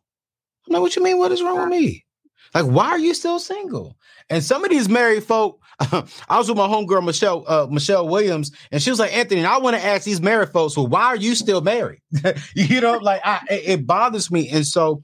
I'm 0.67 0.75
like, 0.75 0.83
what 0.83 0.97
you 0.97 1.03
mean? 1.03 1.19
What 1.19 1.33
is 1.33 1.43
wrong 1.43 1.61
with 1.61 1.69
me? 1.69 2.05
Like, 2.55 2.67
why 2.67 2.89
are 2.89 2.99
you 2.99 3.15
still 3.15 3.39
single? 3.39 3.97
And 4.29 4.43
some 4.43 4.65
of 4.65 4.71
these 4.71 4.89
married 4.89 5.25
folk, 5.25 5.61
I 5.81 6.05
was 6.39 6.49
with 6.49 6.59
my 6.59 6.67
homegirl 6.67 7.05
Michelle 7.05 7.45
uh, 7.47 7.67
Michelle 7.71 8.09
Williams, 8.09 8.53
and 8.71 8.83
she 8.83 8.91
was 8.91 8.99
like, 8.99 9.13
Anthony, 9.17 9.45
I 9.45 9.59
want 9.59 9.77
to 9.77 9.85
ask 9.85 10.05
these 10.05 10.21
married 10.21 10.51
folks, 10.51 10.77
well, 10.77 10.87
why 10.87 11.05
are 11.07 11.17
you 11.17 11.35
still 11.35 11.61
married? 11.61 12.03
you 12.55 12.81
know, 12.81 12.99
like 12.99 13.21
I, 13.25 13.41
it 13.51 13.87
bothers 13.87 14.31
me. 14.31 14.49
And 14.49 14.67
so, 14.67 15.03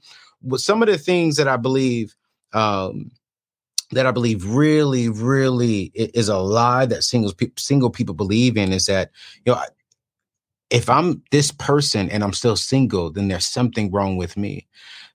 some 0.55 0.81
of 0.81 0.87
the 0.87 0.97
things 0.97 1.37
that 1.37 1.47
I 1.47 1.57
believe, 1.57 2.15
um, 2.53 3.11
that 3.91 4.05
I 4.05 4.11
believe 4.11 4.45
really, 4.45 5.09
really 5.09 5.91
is 5.95 6.29
a 6.29 6.37
lie 6.37 6.85
that 6.85 7.03
single 7.03 7.33
single 7.57 7.89
people 7.89 8.13
believe 8.13 8.57
in 8.57 8.73
is 8.73 8.85
that 8.87 9.11
you 9.45 9.53
know 9.53 9.61
if 10.69 10.89
I'm 10.89 11.23
this 11.31 11.51
person 11.51 12.09
and 12.09 12.23
I'm 12.23 12.33
still 12.33 12.55
single, 12.55 13.11
then 13.11 13.27
there's 13.27 13.45
something 13.45 13.91
wrong 13.91 14.17
with 14.17 14.37
me. 14.37 14.67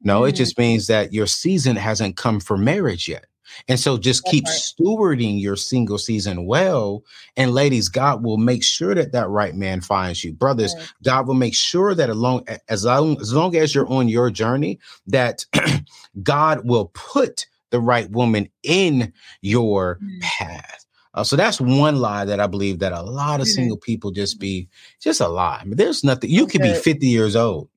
No, 0.02 0.20
mm-hmm. 0.20 0.30
it 0.30 0.32
just 0.32 0.58
means 0.58 0.86
that 0.86 1.12
your 1.12 1.26
season 1.26 1.76
hasn't 1.76 2.16
come 2.16 2.40
for 2.40 2.56
marriage 2.56 3.08
yet. 3.08 3.26
And 3.68 3.78
so 3.78 3.98
just 3.98 4.24
keep 4.24 4.44
right. 4.46 4.54
stewarding 4.54 5.40
your 5.40 5.56
single 5.56 5.98
season 5.98 6.46
well. 6.46 7.04
And 7.36 7.52
ladies, 7.52 7.88
God 7.88 8.24
will 8.24 8.38
make 8.38 8.64
sure 8.64 8.94
that 8.94 9.12
that 9.12 9.28
right 9.28 9.54
man 9.54 9.80
finds 9.80 10.24
you. 10.24 10.32
Brothers, 10.32 10.74
right. 10.74 10.88
God 11.04 11.26
will 11.26 11.34
make 11.34 11.54
sure 11.54 11.94
that 11.94 12.08
along, 12.08 12.46
as 12.68 12.84
long, 12.84 13.20
as 13.20 13.32
long 13.34 13.54
as 13.56 13.74
you're 13.74 13.90
on 13.92 14.08
your 14.08 14.30
journey, 14.30 14.78
that 15.06 15.44
God 16.22 16.62
will 16.64 16.86
put 16.94 17.46
the 17.70 17.80
right 17.80 18.10
woman 18.10 18.48
in 18.62 19.12
your 19.40 19.98
mm. 20.02 20.20
path. 20.20 20.81
Uh, 21.14 21.24
so 21.24 21.36
that's 21.36 21.60
one 21.60 21.96
lie 21.96 22.24
that 22.24 22.40
I 22.40 22.46
believe 22.46 22.78
that 22.78 22.92
a 22.92 23.02
lot 23.02 23.40
of 23.40 23.46
mm. 23.46 23.50
single 23.50 23.76
people 23.76 24.10
just 24.10 24.40
be 24.40 24.68
just 25.00 25.20
a 25.20 25.28
lie. 25.28 25.58
I 25.60 25.64
mean, 25.64 25.76
there's 25.76 26.02
nothing 26.02 26.30
you 26.30 26.46
could 26.46 26.62
be 26.62 26.74
50 26.74 27.06
years 27.06 27.36
old 27.36 27.68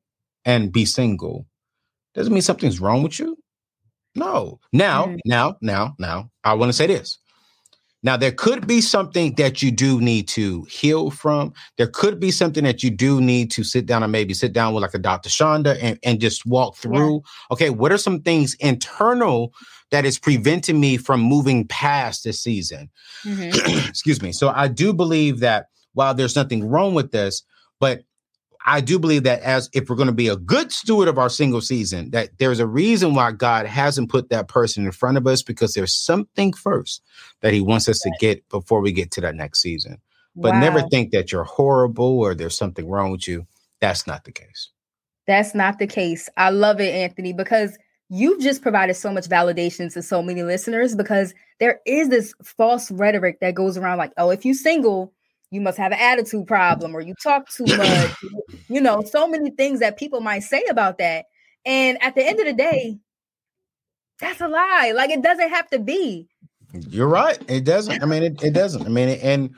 and 0.46 0.72
be 0.72 0.86
single. 0.86 1.46
Doesn't 2.14 2.34
mean 2.34 2.42
something's 2.42 2.80
wrong 2.80 3.04
with 3.04 3.20
you. 3.20 3.38
No. 4.16 4.60
Now, 4.72 5.08
mm. 5.08 5.20
now, 5.26 5.58
now, 5.62 5.96
now, 6.00 6.32
I 6.44 6.54
want 6.54 6.70
to 6.70 6.74
say 6.74 6.88
this. 6.88 7.18
Now, 8.06 8.16
there 8.16 8.32
could 8.32 8.68
be 8.68 8.82
something 8.82 9.34
that 9.36 9.64
you 9.64 9.72
do 9.72 10.00
need 10.00 10.28
to 10.28 10.62
heal 10.66 11.10
from. 11.10 11.54
There 11.78 11.88
could 11.88 12.20
be 12.20 12.30
something 12.30 12.64
that 12.64 12.84
you 12.84 12.92
do 12.92 13.20
need 13.20 13.50
to 13.52 13.64
sit 13.64 13.88
down 13.88 14.04
and 14.04 14.12
maybe 14.12 14.36
sit 14.36 14.54
down 14.54 14.76
with 14.76 14.84
like 14.84 14.94
a 14.94 15.00
Dr. 15.00 15.28
Chanda 15.28 15.76
and, 15.84 15.98
and 16.04 16.22
just 16.22 16.46
walk 16.46 16.76
through. 16.76 17.16
Yeah. 17.16 17.54
Okay, 17.54 17.70
what 17.72 17.92
are 17.92 17.98
some 17.98 18.22
things 18.22 18.54
internal 18.60 19.56
that 19.96 20.04
is 20.04 20.20
preventing 20.20 20.78
me 20.78 20.98
from 20.98 21.22
moving 21.22 21.66
past 21.66 22.26
this 22.26 22.42
season. 22.42 22.90
Mm-hmm. 23.24 23.88
Excuse 23.88 24.22
me. 24.22 24.34
So 24.34 24.50
I 24.50 24.68
do 24.68 24.92
believe 24.92 25.40
that 25.40 25.70
while 25.94 26.14
there's 26.14 26.36
nothing 26.36 26.68
wrong 26.68 26.94
with 26.94 27.12
this, 27.12 27.44
but 27.80 28.04
I 28.66 28.82
do 28.82 29.00
believe 29.00 29.24
that 29.24 29.42
as 29.42 29.70
if 29.74 29.90
we're 29.90 29.96
going 29.96 30.08
to 30.08 30.14
be 30.14 30.28
a 30.28 30.36
good 30.36 30.74
steward 30.74 31.08
of 31.08 31.18
our 31.18 31.30
single 31.30 31.62
season, 31.62 32.12
that 32.12 32.38
there's 32.40 32.60
a 32.60 32.68
reason 32.68 33.16
why 33.16 33.32
God 33.32 33.68
hasn't 33.68 34.10
put 34.10 34.28
that 34.32 34.50
person 34.50 34.84
in 34.84 34.92
front 34.92 35.16
of 35.18 35.26
us 35.28 35.42
because 35.42 35.76
there's 35.76 35.96
something 35.96 36.52
first 36.52 37.02
that 37.40 37.54
He 37.54 37.62
wants 37.62 37.88
us 37.88 38.00
to 38.00 38.12
get 38.20 38.46
before 38.50 38.82
we 38.82 38.92
get 38.92 39.12
to 39.12 39.22
that 39.22 39.36
next 39.36 39.62
season. 39.62 40.02
But 40.36 40.56
wow. 40.56 40.60
never 40.60 40.82
think 40.90 41.12
that 41.12 41.32
you're 41.32 41.46
horrible 41.46 42.20
or 42.20 42.36
there's 42.36 42.58
something 42.58 42.86
wrong 42.90 43.12
with 43.12 43.30
you. 43.30 43.48
That's 43.80 44.06
not 44.08 44.26
the 44.26 44.34
case. 44.34 44.72
That's 45.26 45.56
not 45.56 45.80
the 45.80 45.88
case. 45.88 46.28
I 46.36 46.50
love 46.50 46.82
it, 46.82 46.94
Anthony, 46.94 47.32
because 47.32 47.78
you've 48.10 48.42
just 48.42 48.62
provided 48.62 48.96
so 48.96 49.12
much 49.12 49.28
validation 49.28 49.92
to 49.94 50.02
so 50.02 50.22
many 50.22 50.44
listeners 50.44 50.96
because 50.96 51.34
there 51.60 51.80
is 51.86 52.10
this 52.10 52.34
false 52.44 52.92
rhetoric 52.92 53.40
that 53.42 53.56
goes 53.56 53.78
around 53.78 53.98
like, 53.98 54.12
oh, 54.18 54.30
if 54.30 54.46
you're 54.46 54.54
single, 54.54 55.14
you 55.52 55.62
must 55.62 55.78
have 55.78 55.92
an 55.92 56.00
attitude 56.00 56.48
problem 56.48 56.96
or 56.96 57.02
you 57.02 57.16
talk 57.22 57.50
too 57.50 57.66
much. 57.78 58.12
you 58.68 58.82
know, 58.82 59.02
so 59.04 59.28
many 59.28 59.50
things 59.52 59.80
that 59.80 59.98
people 59.98 60.22
might 60.22 60.44
say 60.44 60.64
about 60.70 60.98
that. 61.00 61.26
And 61.66 62.02
at 62.02 62.16
the 62.16 62.26
end 62.26 62.40
of 62.40 62.46
the 62.46 62.54
day, 62.54 63.00
that's 64.20 64.42
a 64.42 64.48
lie. 64.48 64.94
Like 64.96 65.10
it 65.10 65.22
doesn't 65.22 65.50
have 65.50 65.70
to 65.70 65.80
be. 65.80 66.28
You're 66.74 67.08
right. 67.08 67.38
It 67.50 67.64
doesn't. 67.64 68.04
I 68.04 68.06
mean, 68.06 68.24
it, 68.24 68.44
it 68.44 68.54
doesn't. 68.54 68.86
I 68.86 68.90
mean, 68.90 69.10
and 69.10 69.56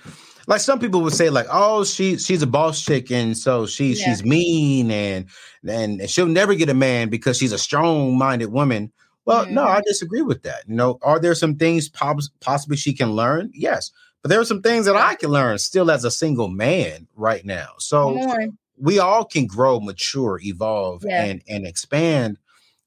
like 0.47 0.61
some 0.61 0.79
people 0.79 1.01
would 1.01 1.13
say, 1.13 1.29
like, 1.29 1.47
oh, 1.51 1.83
she 1.83 2.17
she's 2.17 2.41
a 2.41 2.47
boss 2.47 2.81
chick, 2.83 3.11
and 3.11 3.37
so 3.37 3.65
she 3.65 3.93
yeah. 3.93 4.05
she's 4.05 4.23
mean 4.23 4.89
and 4.89 5.25
and 5.67 6.09
she'll 6.09 6.25
never 6.25 6.55
get 6.55 6.69
a 6.69 6.73
man 6.73 7.09
because 7.09 7.37
she's 7.37 7.51
a 7.51 7.57
strong-minded 7.57 8.47
woman. 8.47 8.91
Well, 9.25 9.43
mm-hmm. 9.43 9.55
no, 9.55 9.63
I 9.63 9.81
disagree 9.85 10.21
with 10.21 10.43
that. 10.43 10.63
You 10.67 10.75
know, 10.75 10.99
are 11.01 11.19
there 11.19 11.35
some 11.35 11.55
things 11.55 11.89
possibly 11.89 12.77
she 12.77 12.93
can 12.93 13.11
learn? 13.11 13.51
Yes. 13.53 13.91
But 14.23 14.29
there 14.29 14.39
are 14.39 14.45
some 14.45 14.61
things 14.61 14.85
that 14.85 14.95
I 14.95 15.15
can 15.15 15.29
learn 15.29 15.57
still 15.59 15.91
as 15.91 16.05
a 16.05 16.11
single 16.11 16.47
man 16.47 17.07
right 17.15 17.45
now. 17.45 17.73
So 17.77 18.17
we 18.77 18.99
all 18.99 19.25
can 19.25 19.47
grow, 19.47 19.79
mature, 19.81 20.39
evolve, 20.41 21.03
yeah. 21.05 21.25
and 21.25 21.43
and 21.49 21.67
expand. 21.67 22.37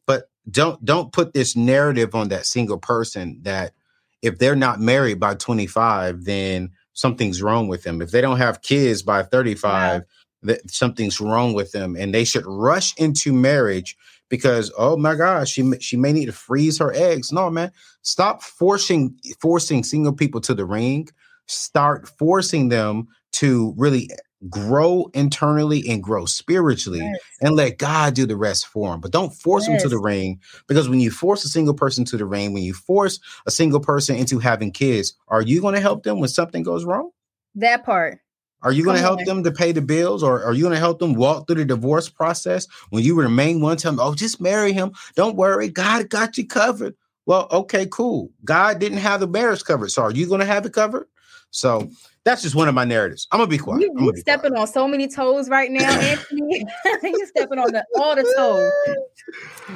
But 0.06 0.30
don't 0.50 0.82
don't 0.82 1.12
put 1.12 1.34
this 1.34 1.54
narrative 1.56 2.14
on 2.14 2.28
that 2.28 2.46
single 2.46 2.78
person 2.78 3.40
that 3.42 3.74
if 4.22 4.38
they're 4.38 4.56
not 4.56 4.80
married 4.80 5.20
by 5.20 5.34
25, 5.34 6.24
then 6.24 6.70
something's 6.92 7.42
wrong 7.42 7.68
with 7.68 7.82
them. 7.82 8.02
If 8.02 8.10
they 8.10 8.20
don't 8.20 8.38
have 8.38 8.62
kids 8.62 9.02
by 9.02 9.22
35, 9.22 10.02
that 10.42 10.70
something's 10.70 11.20
wrong 11.20 11.52
with 11.52 11.72
them, 11.72 11.96
and 11.96 12.14
they 12.14 12.24
should 12.24 12.46
rush 12.46 12.96
into 12.96 13.32
marriage 13.32 13.96
because 14.28 14.72
oh 14.78 14.96
my 14.96 15.14
gosh, 15.14 15.50
she 15.50 15.70
she 15.80 15.96
may 15.96 16.12
need 16.12 16.26
to 16.26 16.32
freeze 16.32 16.78
her 16.78 16.92
eggs. 16.94 17.32
No, 17.32 17.50
man, 17.50 17.72
stop 18.02 18.42
forcing 18.42 19.14
forcing 19.40 19.84
single 19.84 20.14
people 20.14 20.40
to 20.42 20.54
the 20.54 20.64
ring 20.64 21.08
start 21.50 22.08
forcing 22.08 22.68
them 22.68 23.08
to 23.32 23.74
really 23.76 24.08
grow 24.48 25.10
internally 25.12 25.86
and 25.88 26.02
grow 26.02 26.24
spiritually 26.24 27.00
yes. 27.00 27.18
and 27.42 27.54
let 27.56 27.78
God 27.78 28.14
do 28.14 28.26
the 28.26 28.36
rest 28.36 28.66
for 28.66 28.94
him. 28.94 29.00
But 29.00 29.10
don't 29.10 29.34
force 29.34 29.68
yes. 29.68 29.82
them 29.82 29.90
to 29.90 29.94
the 29.94 30.00
ring 30.00 30.40
because 30.66 30.88
when 30.88 31.00
you 31.00 31.10
force 31.10 31.44
a 31.44 31.48
single 31.48 31.74
person 31.74 32.04
to 32.06 32.16
the 32.16 32.24
ring, 32.24 32.52
when 32.52 32.62
you 32.62 32.72
force 32.72 33.20
a 33.46 33.50
single 33.50 33.80
person 33.80 34.16
into 34.16 34.38
having 34.38 34.72
kids, 34.72 35.14
are 35.28 35.42
you 35.42 35.60
going 35.60 35.74
to 35.74 35.80
help 35.80 36.04
them 36.04 36.20
when 36.20 36.28
something 36.28 36.62
goes 36.62 36.84
wrong? 36.84 37.10
That 37.54 37.84
part. 37.84 38.20
Are 38.62 38.72
you 38.72 38.84
going 38.84 38.96
to 38.96 39.02
help 39.02 39.24
them 39.24 39.42
to 39.42 39.50
pay 39.50 39.72
the 39.72 39.80
bills 39.80 40.22
or 40.22 40.44
are 40.44 40.52
you 40.52 40.62
going 40.62 40.74
to 40.74 40.78
help 40.78 40.98
them 40.98 41.14
walk 41.14 41.46
through 41.46 41.56
the 41.56 41.64
divorce 41.64 42.10
process 42.10 42.66
when 42.90 43.02
you 43.02 43.16
were 43.16 43.22
the 43.22 43.30
main 43.30 43.60
one? 43.60 43.78
Tell 43.78 43.92
them, 43.92 44.00
oh, 44.00 44.14
just 44.14 44.40
marry 44.40 44.72
him. 44.72 44.92
Don't 45.14 45.36
worry. 45.36 45.68
God 45.68 46.10
got 46.10 46.36
you 46.36 46.46
covered. 46.46 46.94
Well, 47.24 47.48
okay, 47.50 47.86
cool. 47.90 48.30
God 48.44 48.78
didn't 48.78 48.98
have 48.98 49.20
the 49.20 49.28
marriage 49.28 49.64
covered. 49.64 49.90
So 49.90 50.02
are 50.02 50.10
you 50.10 50.26
going 50.26 50.40
to 50.40 50.46
have 50.46 50.66
it 50.66 50.74
covered? 50.74 51.06
So 51.50 51.90
that's 52.24 52.42
just 52.42 52.54
one 52.54 52.68
of 52.68 52.74
my 52.74 52.84
narratives. 52.84 53.26
I'm 53.32 53.38
gonna 53.38 53.48
be 53.48 53.58
quiet. 53.58 53.80
You, 53.82 54.10
are 54.10 54.16
stepping 54.16 54.52
quiet. 54.52 54.60
on 54.60 54.66
so 54.68 54.86
many 54.86 55.08
toes 55.08 55.48
right 55.48 55.70
now, 55.70 55.90
Anthony. 56.00 56.64
you're 57.02 57.26
stepping 57.26 57.58
on 57.58 57.72
the, 57.72 57.84
all 57.96 58.14
the 58.14 58.22
toes. 58.36 58.70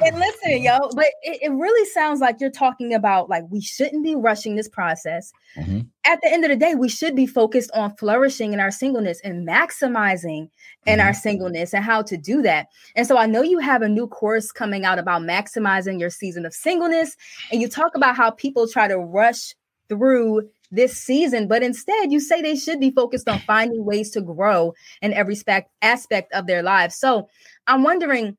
And 0.05 0.19
listen, 0.19 0.61
yo, 0.61 0.77
but 0.95 1.07
it, 1.23 1.39
it, 1.41 1.51
really 1.51 1.89
sounds 1.89 2.19
like 2.19 2.39
you're 2.39 2.51
talking 2.51 2.93
about 2.93 3.29
like 3.29 3.43
we 3.49 3.61
shouldn't 3.61 4.03
be 4.03 4.15
rushing 4.15 4.55
this 4.55 4.69
process. 4.69 5.33
Mm-hmm. 5.57 5.81
At 6.05 6.19
the 6.21 6.31
end 6.31 6.43
of 6.45 6.49
the 6.49 6.55
day, 6.55 6.75
we 6.75 6.87
should 6.87 7.15
be 7.15 7.25
focused 7.25 7.71
on 7.73 7.95
flourishing 7.97 8.53
in 8.53 8.59
our 8.59 8.71
singleness 8.71 9.19
and 9.23 9.47
maximizing 9.47 10.49
in 10.85 10.99
mm-hmm. 10.99 11.07
our 11.07 11.13
singleness 11.13 11.73
and 11.73 11.83
how 11.83 12.03
to 12.03 12.15
do 12.15 12.41
that. 12.43 12.67
And 12.95 13.07
so 13.07 13.17
I 13.17 13.25
know 13.25 13.41
you 13.41 13.59
have 13.59 13.81
a 13.81 13.89
new 13.89 14.07
course 14.07 14.51
coming 14.51 14.85
out 14.85 14.99
about 14.99 15.23
maximizing 15.23 15.99
your 15.99 16.09
season 16.09 16.45
of 16.45 16.53
singleness, 16.53 17.17
and 17.51 17.61
you 17.61 17.67
talk 17.67 17.95
about 17.95 18.15
how 18.15 18.31
people 18.31 18.67
try 18.67 18.87
to 18.87 18.97
rush 18.97 19.55
through 19.89 20.49
this 20.71 20.97
season, 20.97 21.47
but 21.47 21.63
instead 21.63 22.11
you 22.11 22.19
say 22.19 22.41
they 22.41 22.55
should 22.55 22.79
be 22.79 22.91
focused 22.91 23.29
on 23.29 23.39
finding 23.39 23.85
ways 23.85 24.09
to 24.11 24.21
grow 24.21 24.73
in 25.01 25.13
every 25.13 25.35
spec- 25.35 25.69
aspect 25.81 26.31
of 26.33 26.47
their 26.47 26.63
lives. 26.63 26.95
So 26.95 27.27
I'm 27.67 27.83
wondering 27.83 28.37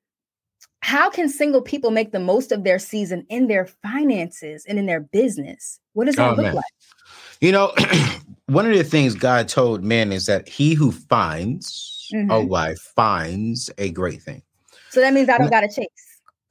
how 0.80 1.10
can 1.10 1.28
single 1.28 1.62
people 1.62 1.90
make 1.90 2.12
the 2.12 2.20
most 2.20 2.52
of 2.52 2.64
their 2.64 2.78
season 2.78 3.26
in 3.28 3.48
their 3.48 3.66
finances 3.66 4.64
and 4.66 4.78
in 4.78 4.86
their 4.86 5.00
business? 5.00 5.80
What 5.94 6.06
does 6.06 6.16
that 6.16 6.30
oh, 6.30 6.34
look 6.34 6.44
man. 6.44 6.54
like? 6.54 6.64
You 7.40 7.52
know, 7.52 7.72
one 8.46 8.70
of 8.70 8.76
the 8.76 8.84
things 8.84 9.14
God 9.14 9.48
told 9.48 9.82
men 9.82 10.12
is 10.12 10.26
that 10.26 10.48
he 10.48 10.74
who 10.74 10.92
finds 10.92 12.08
mm-hmm. 12.14 12.30
a 12.30 12.40
wife 12.40 12.78
finds 12.94 13.70
a 13.78 13.90
great 13.90 14.22
thing. 14.22 14.42
So 14.90 15.00
that 15.00 15.12
means 15.12 15.28
I 15.28 15.38
don't 15.38 15.50
got 15.50 15.62
to 15.62 15.68
chase. 15.68 15.88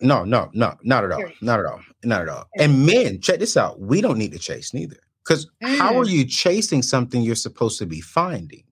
No, 0.01 0.25
no, 0.25 0.49
no, 0.53 0.75
not 0.83 1.05
at 1.05 1.11
all. 1.11 1.23
Not 1.41 1.59
at 1.59 1.65
all. 1.65 1.79
Not 2.03 2.21
at 2.21 2.29
all. 2.29 2.45
And 2.59 2.85
men, 2.85 3.21
check 3.21 3.39
this 3.39 3.55
out. 3.55 3.79
We 3.79 4.01
don't 4.01 4.17
need 4.17 4.33
to 4.33 4.39
chase 4.39 4.73
neither. 4.73 4.97
Because 5.25 5.47
mm. 5.63 5.77
how 5.77 5.97
are 5.97 6.05
mm. 6.05 6.11
you 6.11 6.25
chasing 6.25 6.81
something 6.81 7.21
you're 7.21 7.35
supposed 7.35 7.79
to 7.79 7.85
be 7.85 8.01
finding? 8.01 8.63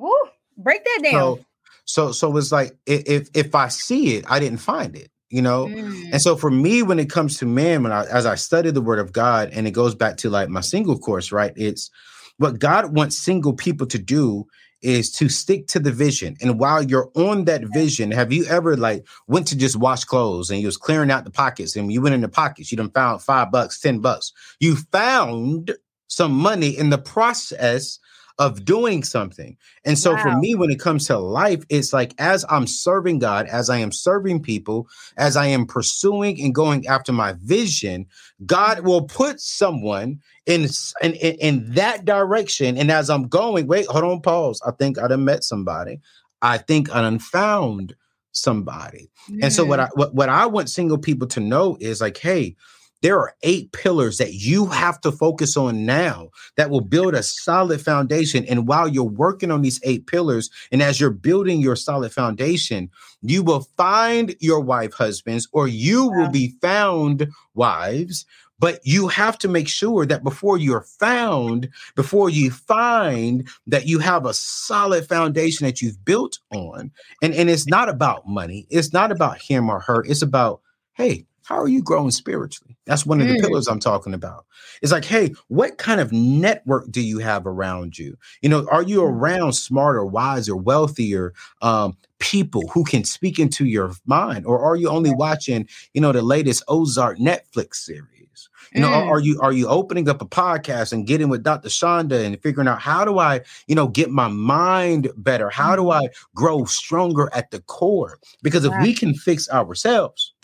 Ooh, 0.00 0.28
break 0.56 0.84
that 0.84 1.00
down. 1.02 1.12
So, 1.12 1.44
so, 1.84 2.12
so 2.12 2.36
it's 2.36 2.52
like 2.52 2.76
if 2.86 3.28
if 3.34 3.54
I 3.54 3.68
see 3.68 4.16
it, 4.16 4.24
I 4.28 4.38
didn't 4.38 4.58
find 4.58 4.94
it, 4.94 5.10
you 5.30 5.42
know. 5.42 5.66
Mm. 5.66 6.12
And 6.12 6.22
so 6.22 6.36
for 6.36 6.50
me, 6.50 6.82
when 6.82 6.98
it 6.98 7.10
comes 7.10 7.38
to 7.38 7.46
men, 7.46 7.82
when 7.82 7.92
I 7.92 8.04
as 8.04 8.26
I 8.26 8.34
study 8.36 8.70
the 8.70 8.82
Word 8.82 8.98
of 8.98 9.12
God, 9.12 9.50
and 9.52 9.66
it 9.66 9.72
goes 9.72 9.94
back 9.94 10.18
to 10.18 10.30
like 10.30 10.48
my 10.48 10.60
single 10.60 10.98
course, 10.98 11.32
right? 11.32 11.52
It's 11.56 11.90
what 12.36 12.58
God 12.58 12.94
wants 12.94 13.18
single 13.18 13.54
people 13.54 13.86
to 13.88 13.98
do 13.98 14.46
is 14.82 15.10
to 15.12 15.28
stick 15.28 15.66
to 15.68 15.78
the 15.78 15.92
vision. 15.92 16.36
And 16.40 16.58
while 16.58 16.82
you're 16.82 17.10
on 17.14 17.44
that 17.46 17.62
vision, 17.72 18.10
have 18.10 18.32
you 18.32 18.44
ever 18.46 18.76
like 18.76 19.06
went 19.26 19.46
to 19.48 19.56
just 19.56 19.76
wash 19.76 20.04
clothes 20.04 20.50
and 20.50 20.60
you 20.60 20.66
was 20.66 20.76
clearing 20.76 21.10
out 21.10 21.24
the 21.24 21.30
pockets 21.30 21.76
and 21.76 21.92
you 21.92 22.00
went 22.00 22.14
in 22.14 22.20
the 22.20 22.28
pockets, 22.28 22.70
you 22.70 22.76
done 22.76 22.90
found 22.90 23.22
five 23.22 23.50
bucks, 23.50 23.80
10 23.80 24.00
bucks. 24.00 24.32
You 24.60 24.76
found 24.76 25.72
some 26.06 26.32
money 26.32 26.70
in 26.76 26.90
the 26.90 26.98
process 26.98 27.98
of 28.38 28.64
doing 28.64 29.02
something. 29.02 29.56
And 29.84 29.98
so 29.98 30.14
wow. 30.14 30.22
for 30.22 30.36
me, 30.36 30.54
when 30.54 30.70
it 30.70 30.78
comes 30.78 31.06
to 31.08 31.18
life, 31.18 31.64
it's 31.68 31.92
like 31.92 32.14
as 32.18 32.44
I'm 32.48 32.66
serving 32.66 33.18
God, 33.18 33.46
as 33.46 33.68
I 33.68 33.78
am 33.78 33.90
serving 33.90 34.42
people, 34.42 34.88
as 35.16 35.36
I 35.36 35.46
am 35.46 35.66
pursuing 35.66 36.40
and 36.40 36.54
going 36.54 36.86
after 36.86 37.12
my 37.12 37.34
vision, 37.42 38.06
God 38.46 38.78
mm-hmm. 38.78 38.86
will 38.86 39.02
put 39.02 39.40
someone 39.40 40.20
in 40.46 40.68
in, 41.02 41.14
in 41.14 41.72
that 41.74 42.04
direction. 42.04 42.78
And 42.78 42.90
as 42.90 43.10
I'm 43.10 43.26
going, 43.28 43.66
wait, 43.66 43.86
hold 43.86 44.04
on, 44.04 44.20
pause. 44.20 44.62
I 44.66 44.70
think 44.70 44.98
I 44.98 45.08
done 45.08 45.24
met 45.24 45.42
somebody. 45.42 46.00
I 46.40 46.58
think 46.58 46.94
I 46.94 47.00
done 47.00 47.18
found 47.18 47.96
somebody. 48.30 49.10
And 49.42 49.52
so 49.52 49.64
what 49.64 49.80
I 49.80 49.88
what, 49.94 50.14
what 50.14 50.28
I 50.28 50.46
want 50.46 50.70
single 50.70 50.98
people 50.98 51.26
to 51.28 51.40
know 51.40 51.76
is 51.80 52.00
like, 52.00 52.16
hey, 52.16 52.56
there 53.02 53.18
are 53.18 53.34
eight 53.42 53.72
pillars 53.72 54.18
that 54.18 54.34
you 54.34 54.66
have 54.66 55.00
to 55.02 55.12
focus 55.12 55.56
on 55.56 55.86
now 55.86 56.30
that 56.56 56.70
will 56.70 56.80
build 56.80 57.14
a 57.14 57.22
solid 57.22 57.80
foundation. 57.80 58.44
And 58.46 58.66
while 58.66 58.88
you're 58.88 59.04
working 59.04 59.50
on 59.50 59.62
these 59.62 59.80
eight 59.84 60.06
pillars, 60.06 60.50
and 60.72 60.82
as 60.82 61.00
you're 61.00 61.10
building 61.10 61.60
your 61.60 61.76
solid 61.76 62.12
foundation, 62.12 62.90
you 63.22 63.42
will 63.42 63.68
find 63.76 64.34
your 64.40 64.60
wife 64.60 64.94
husbands, 64.94 65.48
or 65.52 65.68
you 65.68 66.08
will 66.08 66.30
be 66.30 66.54
found 66.60 67.28
wives. 67.54 68.26
But 68.60 68.80
you 68.82 69.06
have 69.06 69.38
to 69.38 69.48
make 69.48 69.68
sure 69.68 70.04
that 70.04 70.24
before 70.24 70.58
you're 70.58 70.80
found, 70.98 71.68
before 71.94 72.28
you 72.28 72.50
find 72.50 73.48
that 73.68 73.86
you 73.86 74.00
have 74.00 74.26
a 74.26 74.34
solid 74.34 75.06
foundation 75.06 75.64
that 75.64 75.80
you've 75.80 76.04
built 76.04 76.40
on. 76.50 76.90
And, 77.22 77.34
and 77.34 77.48
it's 77.48 77.68
not 77.68 77.88
about 77.88 78.26
money, 78.26 78.66
it's 78.68 78.92
not 78.92 79.12
about 79.12 79.40
him 79.40 79.70
or 79.70 79.78
her, 79.78 80.04
it's 80.08 80.22
about, 80.22 80.60
hey, 80.94 81.24
how 81.48 81.58
are 81.58 81.68
you 81.68 81.82
growing 81.82 82.10
spiritually? 82.10 82.76
That's 82.84 83.06
one 83.06 83.22
of 83.22 83.26
the 83.26 83.32
mm. 83.32 83.40
pillars 83.40 83.68
I'm 83.68 83.80
talking 83.80 84.12
about. 84.12 84.44
It's 84.82 84.92
like, 84.92 85.06
hey, 85.06 85.32
what 85.46 85.78
kind 85.78 85.98
of 85.98 86.12
network 86.12 86.90
do 86.90 87.00
you 87.00 87.20
have 87.20 87.46
around 87.46 87.96
you? 87.96 88.18
You 88.42 88.50
know, 88.50 88.68
are 88.70 88.82
you 88.82 89.00
mm. 89.00 89.10
around 89.10 89.54
smarter, 89.54 90.04
wiser, 90.04 90.54
wealthier 90.54 91.32
um, 91.62 91.96
people 92.18 92.68
who 92.68 92.84
can 92.84 93.02
speak 93.02 93.38
into 93.38 93.64
your 93.64 93.92
mind, 94.04 94.44
or 94.44 94.60
are 94.60 94.76
you 94.76 94.90
only 94.90 95.10
watching, 95.10 95.66
you 95.94 96.02
know, 96.02 96.12
the 96.12 96.20
latest 96.20 96.64
Ozark 96.68 97.16
Netflix 97.16 97.76
series? 97.76 98.50
You 98.74 98.82
know, 98.82 98.88
mm. 98.88 99.08
are 99.08 99.18
you 99.18 99.40
are 99.40 99.52
you 99.52 99.68
opening 99.68 100.06
up 100.10 100.20
a 100.20 100.26
podcast 100.26 100.92
and 100.92 101.06
getting 101.06 101.30
with 101.30 101.42
Dr. 101.42 101.70
Chanda 101.70 102.26
and 102.26 102.38
figuring 102.42 102.68
out 102.68 102.82
how 102.82 103.06
do 103.06 103.18
I, 103.18 103.40
you 103.66 103.74
know, 103.74 103.88
get 103.88 104.10
my 104.10 104.28
mind 104.28 105.10
better? 105.16 105.48
How 105.48 105.76
do 105.76 105.84
mm. 105.84 105.94
I 105.94 106.10
grow 106.34 106.66
stronger 106.66 107.30
at 107.32 107.50
the 107.50 107.60
core? 107.60 108.18
Because 108.42 108.66
if 108.66 108.74
we 108.82 108.92
can 108.92 109.14
fix 109.14 109.48
ourselves, 109.48 110.34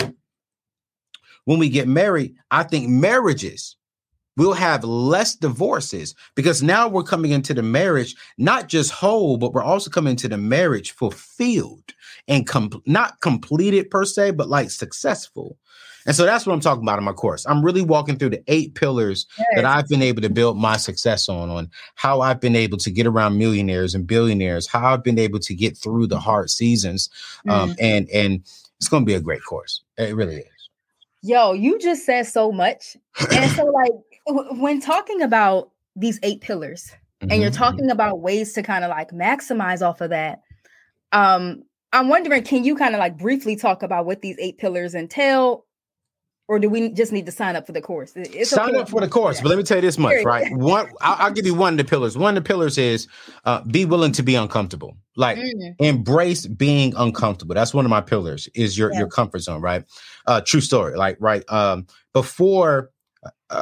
when 1.45 1.59
we 1.59 1.69
get 1.69 1.89
married, 1.89 2.35
I 2.51 2.63
think 2.63 2.89
marriages 2.89 3.77
we'll 4.37 4.53
have 4.53 4.85
less 4.85 5.37
divorces 5.37 6.15
because 6.35 6.63
now 6.63 6.89
we're 6.89 7.03
coming 7.03 7.31
into 7.31 7.55
the 7.55 7.63
marriage 7.63 8.17
not 8.39 8.69
just 8.69 8.91
whole, 8.91 9.37
but 9.37 9.53
we're 9.53 9.63
also 9.63 9.91
coming 9.91 10.13
into 10.13 10.29
the 10.29 10.39
marriage 10.39 10.93
fulfilled 10.93 11.93
and 12.29 12.47
com- 12.47 12.83
not 12.87 13.21
completed 13.21 13.91
per 13.91 14.05
se, 14.05 14.33
but 14.33 14.49
like 14.49 14.71
successful. 14.71 15.57
And 16.07 16.15
so 16.15 16.27
that's 16.27 16.45
what 16.45 16.53
I'm 16.53 16.61
talking 16.61 16.83
about 16.83 16.99
in 16.99 17.05
my 17.05 17.13
course. 17.13 17.47
I'm 17.47 17.65
really 17.65 17.81
walking 17.81 18.19
through 18.19 18.31
the 18.31 18.43
eight 18.47 18.75
pillars 18.75 19.27
yes. 19.39 19.47
that 19.55 19.65
I've 19.65 19.89
been 19.89 20.03
able 20.03 20.21
to 20.21 20.29
build 20.29 20.59
my 20.59 20.77
success 20.77 21.31
on, 21.31 21.49
on 21.49 21.71
how 21.95 22.21
I've 22.21 22.41
been 22.41 22.57
able 22.57 22.77
to 22.79 22.91
get 22.91 23.07
around 23.07 23.39
millionaires 23.39 23.95
and 23.95 24.07
billionaires, 24.07 24.67
how 24.67 24.93
I've 24.93 25.03
been 25.03 25.19
able 25.19 25.39
to 25.41 25.55
get 25.55 25.79
through 25.79 26.09
the 26.09 26.21
hard 26.21 26.51
seasons. 26.51 27.09
Um, 27.49 27.71
mm. 27.71 27.77
and 27.81 28.11
and 28.11 28.43
it's 28.79 28.89
going 28.89 29.05
to 29.05 29.07
be 29.07 29.15
a 29.15 29.21
great 29.21 29.43
course. 29.45 29.83
It 29.97 30.15
really 30.15 30.37
is. 30.37 30.54
Yo, 31.25 31.55
you 31.55 31.79
just 31.79 32.05
said 32.05 32.27
so 32.27 32.53
much. 32.53 32.99
And 33.33 33.51
so 33.53 33.65
like 34.27 34.59
when 34.59 34.79
talking 34.79 35.23
about 35.23 35.71
these 35.97 36.21
eight 36.23 36.43
pillars 36.43 36.91
mm-hmm. 37.23 37.33
and 37.33 37.41
you're 37.41 37.51
mm-hmm. 37.51 37.63
talking 37.63 37.91
about 37.91 38.21
ways 38.21 38.53
to 38.53 38.63
kind 38.63 38.85
of 38.85 38.91
like 38.91 39.11
maximize 39.11 39.81
off 39.81 40.03
of 40.03 40.11
that, 40.11 40.43
um, 41.13 41.63
I'm 41.95 42.11
wondering, 42.11 42.45
can 42.45 42.63
you 42.63 42.77
kind 42.77 42.95
of 42.95 42.99
like 42.99 43.17
briefly 43.17 43.57
talk 43.57 43.83
about 43.83 44.05
what 44.05 44.21
these 44.21 44.37
eight 44.39 44.59
pillars 44.59 44.95
entail? 44.95 45.65
Or 46.47 46.59
do 46.59 46.69
we 46.69 46.91
just 46.91 47.11
need 47.11 47.25
to 47.25 47.33
sign 47.33 47.57
up 47.57 47.65
for 47.67 47.73
the 47.73 47.81
course? 47.81 48.13
It's 48.17 48.51
sign 48.51 48.77
up 48.77 48.91
for 48.91 49.01
the 49.01 49.09
course, 49.09 49.41
but 49.41 49.49
let 49.49 49.57
me 49.57 49.65
tell 49.65 49.79
you 49.79 49.83
this 49.83 49.97
much, 49.97 50.23
right? 50.25 50.55
One, 50.55 50.91
I'll, 51.01 51.27
I'll, 51.27 51.33
give 51.33 51.47
you 51.47 51.55
one 51.55 51.75
of 51.75 51.79
the 51.79 51.85
pillars. 51.85 52.19
One 52.19 52.37
of 52.37 52.45
the 52.45 52.47
pillars 52.47 52.77
is 52.77 53.09
uh, 53.47 53.63
be 53.63 53.87
willing 53.87 54.13
to 54.13 54.23
be 54.23 54.35
uncomfortable. 54.35 54.95
Like 55.17 55.39
mm. 55.39 55.75
embrace 55.79 56.47
being 56.47 56.93
uncomfortable. 56.97 57.55
That's 57.55 57.73
one 57.73 57.87
of 57.87 57.91
my 57.91 58.03
pillars. 58.03 58.47
Is 58.55 58.77
your 58.77 58.93
yeah. 58.93 58.99
your 58.99 59.09
comfort 59.09 59.39
zone, 59.39 59.63
right? 59.63 59.85
Uh, 60.27 60.43
true 60.43 60.61
story. 60.61 60.97
Like 60.97 61.17
right 61.19 61.45
um, 61.49 61.87
before 62.13 62.91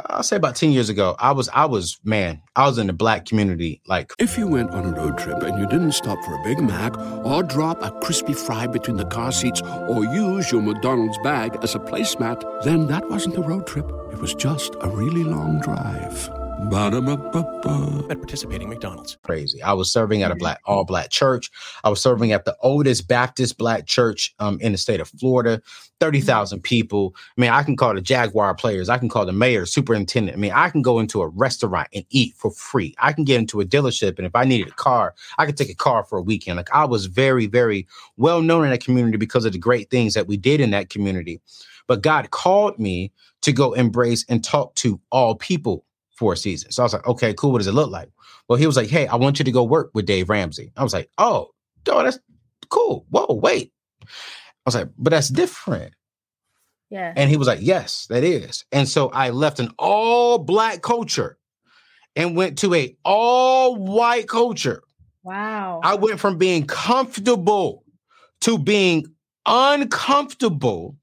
I'll 0.07 0.23
say 0.23 0.35
about 0.35 0.55
10 0.55 0.71
years 0.71 0.89
ago, 0.89 1.15
I 1.19 1.31
was, 1.31 1.49
I 1.49 1.65
was, 1.65 1.99
man, 2.03 2.41
I 2.55 2.67
was 2.67 2.77
in 2.77 2.87
the 2.87 2.93
black 2.93 3.25
community. 3.25 3.81
Like, 3.87 4.11
if 4.19 4.37
you 4.37 4.47
went 4.47 4.71
on 4.71 4.85
a 4.85 4.91
road 4.91 5.17
trip 5.17 5.41
and 5.43 5.59
you 5.59 5.67
didn't 5.67 5.93
stop 5.93 6.23
for 6.23 6.33
a 6.33 6.43
Big 6.43 6.59
Mac 6.61 6.97
or 7.25 7.43
drop 7.43 7.81
a 7.81 7.91
crispy 8.01 8.33
fry 8.33 8.67
between 8.67 8.97
the 8.97 9.05
car 9.05 9.31
seats 9.31 9.61
or 9.61 10.03
use 10.03 10.51
your 10.51 10.61
McDonald's 10.61 11.17
bag 11.19 11.57
as 11.61 11.75
a 11.75 11.79
placemat, 11.79 12.63
then 12.63 12.87
that 12.87 13.09
wasn't 13.09 13.37
a 13.37 13.41
road 13.41 13.67
trip. 13.67 13.89
It 14.11 14.19
was 14.19 14.33
just 14.35 14.75
a 14.81 14.89
really 14.89 15.23
long 15.23 15.59
drive. 15.59 16.42
Ba-da-ba-ba-ba. 16.69 18.07
At 18.09 18.17
participating 18.17 18.69
McDonald's. 18.69 19.17
Crazy. 19.23 19.61
I 19.61 19.73
was 19.73 19.91
serving 19.91 20.23
at 20.23 20.31
a 20.31 20.35
black 20.35 20.59
all 20.65 20.83
black 20.85 21.09
church. 21.09 21.49
I 21.83 21.89
was 21.89 22.01
serving 22.01 22.31
at 22.31 22.45
the 22.45 22.55
oldest 22.61 23.07
Baptist 23.07 23.57
black 23.57 23.85
church 23.85 24.33
um, 24.39 24.59
in 24.61 24.71
the 24.71 24.77
state 24.77 24.99
of 24.99 25.09
Florida. 25.09 25.61
30,000 25.99 26.61
people. 26.61 27.15
I 27.37 27.41
mean, 27.41 27.49
I 27.49 27.63
can 27.63 27.77
call 27.77 27.93
the 27.93 28.01
Jaguar 28.01 28.55
players. 28.55 28.89
I 28.89 28.97
can 28.97 29.07
call 29.07 29.25
the 29.25 29.31
mayor, 29.31 29.65
superintendent. 29.65 30.37
I 30.37 30.39
mean, 30.39 30.51
I 30.51 30.69
can 30.69 30.81
go 30.81 30.99
into 30.99 31.21
a 31.21 31.27
restaurant 31.27 31.87
and 31.93 32.05
eat 32.09 32.33
for 32.35 32.51
free. 32.51 32.93
I 32.97 33.13
can 33.13 33.23
get 33.23 33.39
into 33.39 33.61
a 33.61 33.65
dealership. 33.65 34.17
And 34.17 34.27
if 34.27 34.35
I 34.35 34.43
needed 34.43 34.67
a 34.67 34.75
car, 34.75 35.15
I 35.37 35.45
could 35.45 35.57
take 35.57 35.69
a 35.69 35.75
car 35.75 36.03
for 36.03 36.17
a 36.17 36.23
weekend. 36.23 36.57
Like 36.57 36.73
I 36.73 36.85
was 36.85 37.05
very, 37.05 37.47
very 37.47 37.87
well 38.17 38.41
known 38.41 38.65
in 38.65 38.71
that 38.71 38.83
community 38.83 39.17
because 39.17 39.45
of 39.45 39.53
the 39.53 39.59
great 39.59 39.89
things 39.89 40.13
that 40.13 40.27
we 40.27 40.37
did 40.37 40.59
in 40.59 40.71
that 40.71 40.89
community. 40.89 41.39
But 41.87 42.01
God 42.01 42.31
called 42.31 42.79
me 42.79 43.11
to 43.41 43.51
go 43.51 43.73
embrace 43.73 44.25
and 44.27 44.43
talk 44.43 44.75
to 44.75 44.99
all 45.11 45.35
people 45.35 45.85
for 46.23 46.33
a 46.33 46.37
season. 46.37 46.71
So 46.71 46.83
I 46.83 46.85
was 46.85 46.93
like, 46.93 47.05
okay, 47.05 47.33
cool. 47.33 47.51
What 47.51 47.57
does 47.57 47.67
it 47.67 47.73
look 47.73 47.91
like? 47.91 48.09
Well, 48.47 48.57
he 48.57 48.65
was 48.65 48.77
like, 48.77 48.89
hey, 48.89 49.07
I 49.07 49.15
want 49.15 49.39
you 49.39 49.45
to 49.45 49.51
go 49.51 49.63
work 49.63 49.91
with 49.93 50.05
Dave 50.05 50.29
Ramsey. 50.29 50.71
I 50.77 50.83
was 50.83 50.93
like, 50.93 51.09
oh, 51.17 51.49
no, 51.85 52.01
that's 52.01 52.19
cool. 52.69 53.05
Whoa, 53.09 53.33
wait. 53.33 53.73
I 54.01 54.07
was 54.65 54.75
like, 54.75 54.87
but 54.97 55.09
that's 55.09 55.27
different. 55.27 55.93
Yeah. 56.89 57.11
And 57.15 57.29
he 57.29 57.35
was 57.35 57.47
like, 57.47 57.59
yes, 57.61 58.07
that 58.07 58.23
is. 58.23 58.63
And 58.71 58.87
so 58.87 59.09
I 59.09 59.31
left 59.31 59.59
an 59.59 59.71
all 59.77 60.37
black 60.37 60.81
culture 60.81 61.37
and 62.15 62.37
went 62.37 62.57
to 62.59 62.73
a 62.73 62.95
all 63.03 63.75
white 63.75 64.29
culture. 64.29 64.83
Wow. 65.23 65.81
I 65.83 65.95
went 65.95 66.21
from 66.21 66.37
being 66.37 66.65
comfortable 66.65 67.83
to 68.41 68.57
being 68.57 69.07
uncomfortable 69.45 70.95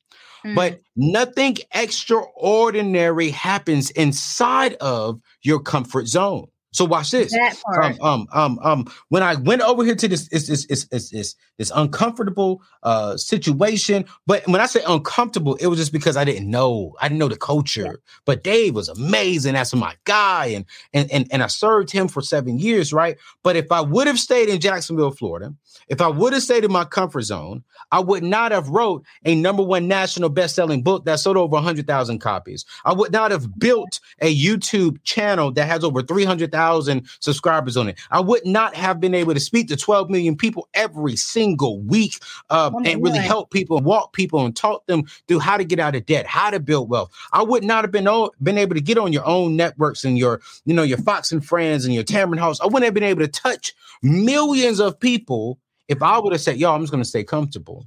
Mm. 0.44 0.54
But 0.54 0.80
nothing 0.96 1.56
extraordinary 1.72 3.30
happens 3.30 3.90
inside 3.90 4.74
of 4.74 5.20
your 5.42 5.60
comfort 5.60 6.06
zone. 6.06 6.46
So 6.72 6.84
watch 6.84 7.10
this. 7.10 7.34
Um, 7.82 7.98
um, 8.00 8.26
um, 8.32 8.58
um, 8.62 8.92
when 9.08 9.24
I 9.24 9.34
went 9.34 9.62
over 9.62 9.84
here 9.84 9.96
to 9.96 10.06
this, 10.06 10.28
it's, 10.30 10.46
this, 10.46 10.66
it's, 10.66 10.86
it's, 10.92 11.12
it's 11.12 11.36
this 11.58 11.72
uncomfortable 11.74 12.62
uh 12.84 13.16
situation. 13.16 14.04
But 14.26 14.46
when 14.46 14.60
I 14.60 14.66
say 14.66 14.80
uncomfortable, 14.86 15.56
it 15.56 15.66
was 15.66 15.80
just 15.80 15.92
because 15.92 16.16
I 16.16 16.24
didn't 16.24 16.48
know. 16.48 16.94
I 17.00 17.08
didn't 17.08 17.18
know 17.18 17.28
the 17.28 17.36
culture. 17.36 17.82
Yeah. 17.82 17.92
But 18.24 18.44
Dave 18.44 18.76
was 18.76 18.88
amazing. 18.88 19.54
That's 19.54 19.74
my 19.74 19.96
guy, 20.04 20.46
and 20.46 20.64
and 20.92 21.10
and 21.10 21.26
and 21.32 21.42
I 21.42 21.48
served 21.48 21.90
him 21.90 22.06
for 22.06 22.22
seven 22.22 22.60
years, 22.60 22.92
right? 22.92 23.16
But 23.42 23.56
if 23.56 23.72
I 23.72 23.80
would 23.80 24.06
have 24.06 24.20
stayed 24.20 24.48
in 24.48 24.60
Jacksonville, 24.60 25.10
Florida, 25.10 25.52
if 25.88 26.00
I 26.00 26.08
would 26.08 26.32
have 26.32 26.42
stayed 26.42 26.64
in 26.64 26.72
my 26.72 26.84
comfort 26.84 27.22
zone, 27.22 27.64
I 27.92 28.00
would 28.00 28.22
not 28.22 28.52
have 28.52 28.68
wrote 28.68 29.04
a 29.24 29.34
number 29.34 29.62
one 29.62 29.88
national 29.88 30.28
best-selling 30.28 30.82
book 30.82 31.04
that 31.04 31.20
sold 31.20 31.36
over 31.36 31.58
hundred 31.58 31.86
thousand 31.86 32.20
copies. 32.20 32.64
I 32.84 32.92
would 32.92 33.12
not 33.12 33.30
have 33.30 33.58
built 33.58 34.00
a 34.20 34.34
YouTube 34.34 35.02
channel 35.02 35.50
that 35.52 35.66
has 35.66 35.84
over 35.84 36.02
three 36.02 36.24
hundred 36.24 36.52
thousand 36.52 37.08
subscribers 37.20 37.76
on 37.76 37.88
it. 37.88 37.98
I 38.10 38.20
would 38.20 38.44
not 38.46 38.74
have 38.74 39.00
been 39.00 39.14
able 39.14 39.34
to 39.34 39.40
speak 39.40 39.68
to 39.68 39.76
twelve 39.76 40.10
million 40.10 40.36
people 40.36 40.68
every 40.74 41.16
single 41.16 41.80
week 41.80 42.20
uh, 42.50 42.70
and 42.84 43.02
really 43.02 43.18
help 43.18 43.50
people, 43.50 43.80
walk 43.80 44.12
people, 44.12 44.44
and 44.44 44.54
talk 44.54 44.86
them 44.86 45.04
through 45.26 45.40
how 45.40 45.56
to 45.56 45.64
get 45.64 45.80
out 45.80 45.94
of 45.94 46.06
debt, 46.06 46.26
how 46.26 46.50
to 46.50 46.60
build 46.60 46.88
wealth. 46.88 47.10
I 47.32 47.42
would 47.42 47.64
not 47.64 47.84
have 47.84 47.90
been 47.90 48.08
been 48.42 48.58
able 48.58 48.74
to 48.74 48.80
get 48.80 48.98
on 48.98 49.12
your 49.12 49.26
own 49.26 49.56
networks 49.56 50.04
and 50.04 50.18
your, 50.18 50.40
you 50.64 50.74
know, 50.74 50.82
your 50.82 50.98
Fox 50.98 51.32
and 51.32 51.44
Friends 51.44 51.84
and 51.84 51.94
your 51.94 52.04
Tamron 52.04 52.38
Hall. 52.38 52.54
I 52.60 52.66
wouldn't 52.66 52.84
have 52.84 52.94
been 52.94 53.02
able 53.02 53.20
to 53.20 53.28
touch 53.28 53.74
millions 54.02 54.80
of 54.80 54.98
people 54.98 55.58
if 55.90 56.02
I 56.02 56.18
would 56.18 56.32
have 56.32 56.40
said, 56.40 56.56
"Yo, 56.56 56.72
I'm 56.72 56.80
just 56.80 56.92
going 56.92 57.02
to 57.02 57.08
stay 57.08 57.24
comfortable." 57.24 57.86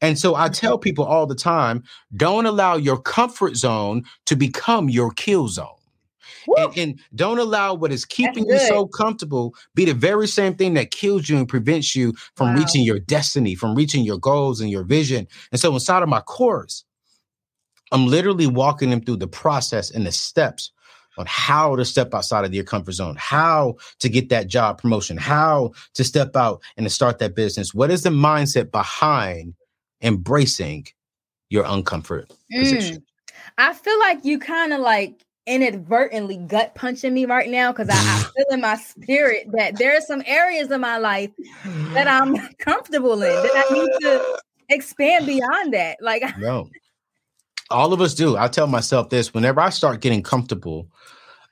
And 0.00 0.18
so 0.18 0.34
I 0.34 0.48
tell 0.48 0.78
people 0.78 1.04
all 1.04 1.26
the 1.26 1.34
time, 1.34 1.82
don't 2.16 2.46
allow 2.46 2.76
your 2.76 3.00
comfort 3.00 3.56
zone 3.56 4.04
to 4.26 4.36
become 4.36 4.88
your 4.88 5.10
kill 5.10 5.48
zone. 5.48 5.68
And, 6.56 6.78
and, 6.78 7.00
don't 7.14 7.38
allow 7.38 7.72
what 7.74 7.90
is 7.90 8.04
keeping 8.04 8.46
you 8.46 8.58
so 8.58 8.86
comfortable 8.86 9.54
be 9.74 9.86
the 9.86 9.94
very 9.94 10.28
same 10.28 10.54
thing 10.54 10.74
that 10.74 10.90
kills 10.90 11.28
you 11.28 11.38
and 11.38 11.48
prevents 11.48 11.96
you 11.96 12.12
from 12.36 12.48
wow. 12.48 12.60
reaching 12.60 12.82
your 12.82 12.98
destiny, 12.98 13.54
from 13.54 13.74
reaching 13.74 14.04
your 14.04 14.18
goals 14.18 14.60
and 14.60 14.70
your 14.70 14.84
vision. 14.84 15.26
And 15.52 15.60
so 15.60 15.72
inside 15.72 16.02
of 16.02 16.08
my 16.08 16.20
course, 16.20 16.84
I'm 17.92 18.06
literally 18.06 18.46
walking 18.46 18.90
them 18.90 19.00
through 19.00 19.16
the 19.16 19.26
process 19.28 19.90
and 19.90 20.06
the 20.06 20.12
steps 20.12 20.70
on 21.18 21.26
how 21.28 21.76
to 21.76 21.84
step 21.84 22.14
outside 22.14 22.44
of 22.44 22.54
your 22.54 22.64
comfort 22.64 22.92
zone, 22.92 23.16
how 23.18 23.76
to 24.00 24.08
get 24.08 24.28
that 24.28 24.46
job 24.46 24.80
promotion, 24.80 25.16
how 25.16 25.72
to 25.94 26.04
step 26.04 26.36
out 26.36 26.62
and 26.76 26.84
to 26.84 26.90
start 26.90 27.18
that 27.18 27.34
business. 27.34 27.74
What 27.74 27.90
is 27.90 28.02
the 28.02 28.10
mindset 28.10 28.70
behind 28.70 29.54
embracing 30.02 30.86
your 31.50 31.64
uncomfort 31.64 32.30
mm. 32.52 32.58
position? 32.58 33.04
I 33.58 33.72
feel 33.72 33.98
like 34.00 34.24
you 34.24 34.38
kind 34.38 34.72
of 34.72 34.80
like 34.80 35.24
inadvertently 35.46 36.38
gut 36.38 36.74
punching 36.74 37.12
me 37.12 37.26
right 37.26 37.50
now 37.50 37.70
because 37.70 37.88
I, 37.90 37.94
I, 37.94 38.22
feel 38.36 38.46
in 38.50 38.60
my 38.60 38.76
spirit 38.76 39.48
that 39.52 39.78
there 39.78 39.96
are 39.96 40.00
some 40.00 40.22
areas 40.26 40.70
of 40.70 40.80
my 40.80 40.98
life 40.98 41.30
that 41.92 42.08
I'm 42.08 42.36
comfortable 42.58 43.14
in 43.14 43.20
that 43.20 43.66
I 43.70 43.74
need 43.74 43.90
to 44.00 44.38
expand 44.68 45.26
beyond 45.26 45.74
that. 45.74 45.98
Like 46.00 46.22
no. 46.38 46.68
All 47.70 47.92
of 47.92 48.00
us 48.00 48.14
do. 48.14 48.36
I 48.36 48.48
tell 48.48 48.66
myself 48.66 49.10
this 49.10 49.32
whenever 49.32 49.60
I 49.60 49.70
start 49.70 50.00
getting 50.00 50.22
comfortable. 50.22 50.88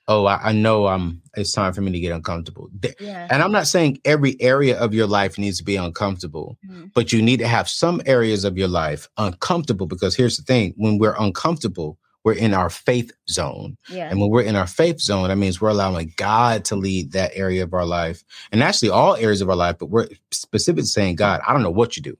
Oh, 0.08 0.26
I, 0.26 0.48
I 0.48 0.52
know 0.52 0.88
I'm 0.88 1.22
it's 1.36 1.52
time 1.52 1.72
for 1.72 1.80
me 1.80 1.92
to 1.92 2.00
get 2.00 2.12
uncomfortable. 2.12 2.68
Yeah. 3.00 3.28
And 3.30 3.42
I'm 3.42 3.52
not 3.52 3.66
saying 3.66 4.00
every 4.04 4.40
area 4.40 4.78
of 4.78 4.92
your 4.92 5.06
life 5.06 5.38
needs 5.38 5.58
to 5.58 5.64
be 5.64 5.76
uncomfortable, 5.76 6.58
mm-hmm. 6.66 6.86
but 6.94 7.12
you 7.12 7.22
need 7.22 7.38
to 7.38 7.46
have 7.46 7.68
some 7.68 8.02
areas 8.04 8.44
of 8.44 8.58
your 8.58 8.68
life 8.68 9.08
uncomfortable 9.16 9.86
because 9.86 10.14
here's 10.14 10.36
the 10.36 10.42
thing 10.42 10.74
when 10.76 10.98
we're 10.98 11.16
uncomfortable, 11.18 11.98
we're 12.24 12.34
in 12.34 12.52
our 12.52 12.68
faith 12.68 13.12
zone. 13.30 13.76
Yeah. 13.88 14.10
And 14.10 14.20
when 14.20 14.28
we're 14.28 14.42
in 14.42 14.56
our 14.56 14.66
faith 14.66 15.00
zone, 15.00 15.28
that 15.28 15.36
means 15.36 15.60
we're 15.60 15.70
allowing 15.70 16.12
God 16.16 16.64
to 16.66 16.76
lead 16.76 17.12
that 17.12 17.32
area 17.34 17.62
of 17.62 17.72
our 17.72 17.86
life. 17.86 18.22
And 18.50 18.62
actually 18.62 18.90
all 18.90 19.16
areas 19.16 19.40
of 19.40 19.48
our 19.48 19.56
life, 19.56 19.76
but 19.78 19.86
we're 19.86 20.08
specifically 20.30 20.84
saying, 20.84 21.16
God, 21.16 21.40
I 21.46 21.52
don't 21.52 21.62
know 21.62 21.70
what 21.70 21.96
you 21.96 22.02
do, 22.02 22.18